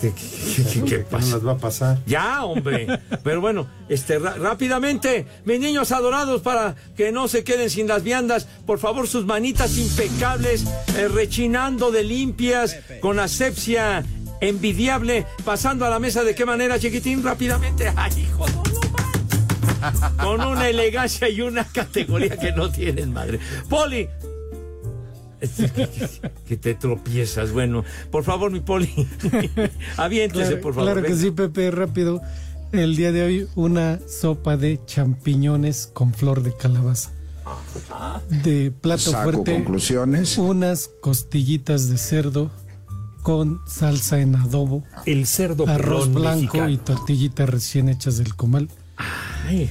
[0.00, 1.36] ¿Qué, qué- qué- qué pasa?
[1.36, 1.98] las va a pasar.
[2.06, 2.86] Ya, hombre.
[3.24, 8.46] Pero bueno, este rápidamente, mis niños adorados, para que no se queden sin las viandas,
[8.66, 10.64] por favor, sus manitas impecables,
[10.98, 14.04] eh, rechinando de limpias, con asepsia
[14.40, 17.92] envidiable, pasando a la mesa de qué manera, chiquitín, rápidamente.
[17.96, 18.62] Ay, hijo, no.
[20.22, 23.38] Con una elegancia y una categoría que no tienen madre.
[23.68, 24.08] Poli.
[26.48, 27.52] Que te tropiezas.
[27.52, 28.88] Bueno, por favor, mi Poli.
[29.96, 30.92] Aviéntese, Claro, por favor.
[30.92, 32.20] claro que sí, Pepe, rápido.
[32.72, 37.10] El día de hoy una sopa de champiñones con flor de calabaza.
[38.42, 39.52] De plato Saco fuerte.
[39.52, 40.36] conclusiones.
[40.36, 42.50] Unas costillitas de cerdo
[43.26, 44.84] con salsa en adobo.
[45.04, 46.68] El cerdo Arroz blanco mexicano.
[46.68, 48.68] y tortillitas recién hechas del comal.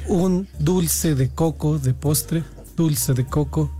[0.09, 2.43] Un dulce de coco de postre,
[2.75, 3.71] dulce de coco.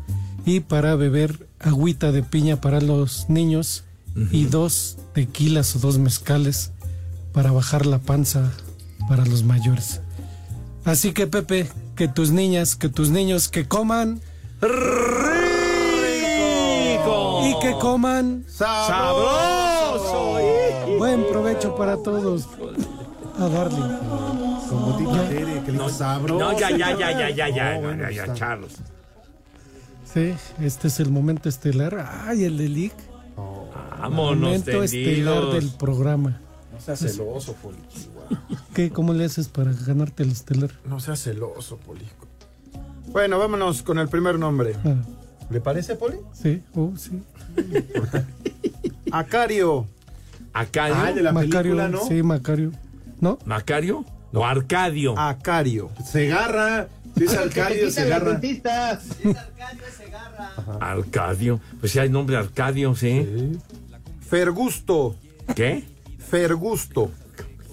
[0.46, 3.84] Y para beber agüita de piña para los niños
[4.32, 6.72] y dos tequilas o dos mezcales
[7.34, 8.54] para bajar la panza
[9.10, 10.00] para los mayores.
[10.86, 14.22] Así que Pepe, que tus niñas, que tus niños que coman
[17.50, 20.40] y que coman sabroso.
[20.98, 22.48] Buen provecho para todos.
[23.38, 23.98] A darle.
[24.70, 24.96] Como
[25.30, 26.40] Tere, que dijo sabroso.
[26.40, 28.34] No, ya, ya, ya, ya, ya, ya, No, ya, ya, está.
[28.34, 28.74] Charlos.
[30.14, 32.24] Sí, este es el momento estelar.
[32.26, 32.94] Ay, el de Lick.
[34.00, 35.54] Vámonos, momento estelar tendidos.
[35.54, 36.40] del programa.
[36.72, 37.78] No seas celoso, Poli.
[38.74, 40.72] ¿Qué, ¿Cómo le haces para ganarte el estelar?
[40.86, 42.06] No seas celoso, Poli.
[43.08, 44.76] Bueno, vámonos con el primer nombre.
[44.86, 44.96] Ah,
[45.50, 46.18] ¿Le parece, Poli?
[46.34, 47.22] sí, oh, sí.
[49.12, 49.88] Acario.
[50.54, 50.96] ¿Acario?
[50.98, 52.06] Ah, de la Macario, película, ¿no?
[52.08, 52.72] sí, Macario.
[53.20, 53.38] ¿No?
[53.46, 54.06] ¿Macario?
[54.32, 55.18] No, Arcadio.
[55.18, 55.90] Acario.
[56.04, 56.88] Segarra.
[57.18, 58.40] Si es Alcario, Segarra.
[60.82, 61.62] Arcadio.
[61.80, 63.58] Pues sí hay nombre Arcadio, ¿sí?
[64.28, 65.16] Fergusto.
[65.56, 65.86] ¿Qué?
[66.20, 67.12] Fergusto.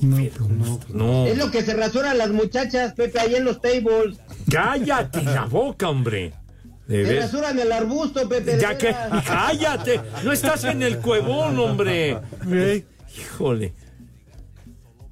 [0.01, 1.27] No, No.
[1.27, 4.19] Es lo que se rasuran las muchachas, Pepe, ahí en los tables.
[4.51, 6.33] Cállate la boca, hombre.
[6.87, 8.59] De Se ver- rasuran el arbusto, Pepe.
[8.61, 8.95] Ya que,
[9.27, 12.19] cállate, no estás en el cuevón, hombre.
[13.17, 13.73] Híjole.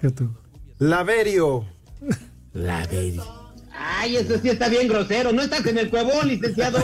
[0.00, 0.30] ¿Qué tú?
[0.78, 1.64] Laverio.
[2.54, 3.20] La Veri.
[3.82, 5.32] Ay, eso sí está bien grosero.
[5.32, 6.78] No estás en el cuevón, licenciado.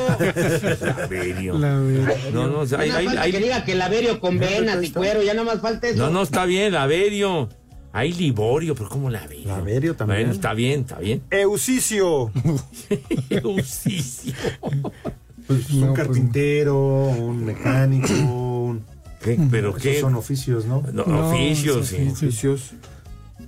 [0.80, 1.59] Laverio.
[1.59, 4.91] La ve- No, no, hay- hay- hay- que diga que el averio con venas y
[4.91, 5.99] cuero, ya nada más falta eso.
[5.99, 7.49] no, no, está bien, Laverio.
[7.97, 9.49] Hay Liborio, pero ¿cómo Laverio?
[9.49, 10.21] Laverio también.
[10.21, 11.23] Bueno, está bien, está bien.
[11.31, 12.31] Eusicio.
[13.31, 14.35] Eusicio.
[15.47, 18.85] Pues, No, un pues, carpintero, un mecánico, un...
[19.23, 19.39] ¿Qué?
[19.51, 20.01] ¿Pero Esos qué?
[20.01, 20.83] son oficios, ¿no?
[20.93, 22.07] No, No, oficios, sí.
[22.13, 22.75] Oficios.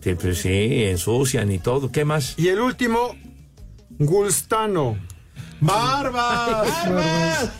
[0.02, 1.92] Sí, pero sí, ensucian y todo.
[1.92, 2.32] ¿Qué más?
[2.38, 3.14] Y el último,
[3.98, 4.96] Gulstano.
[5.60, 6.62] ¡Barba!
[6.64, 7.50] ¡Barbas!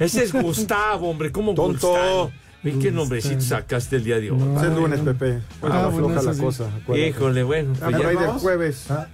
[0.00, 1.30] Ese es Gustavo, hombre.
[1.30, 1.90] ¿Cómo Tonto.
[1.90, 2.32] Gustavo?
[2.64, 4.38] ¿Y qué nombrecito sacaste el día de hoy?
[4.38, 4.62] No.
[4.62, 5.40] Es lunes, Pepe.
[5.60, 6.64] Bueno, Ah, afloja la cosa.
[6.82, 7.08] acuérdate.
[7.08, 7.74] Híjole, bueno.
[7.82, 8.86] Ah, pues ya, del jueves.
[8.90, 9.06] Ah.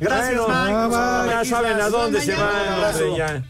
[0.00, 0.94] Gracias, Bueno, Mike.
[0.96, 2.84] ah, ya saben a dónde se van.
[2.84, 3.42] Hombre, ya.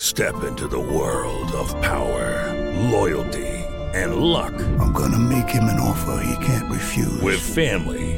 [0.00, 2.52] Step into the world of power,
[2.90, 3.46] loyalty,
[3.94, 4.52] and luck.
[4.80, 7.20] I'm gonna make him an offer he can't refuse.
[7.22, 8.17] With family,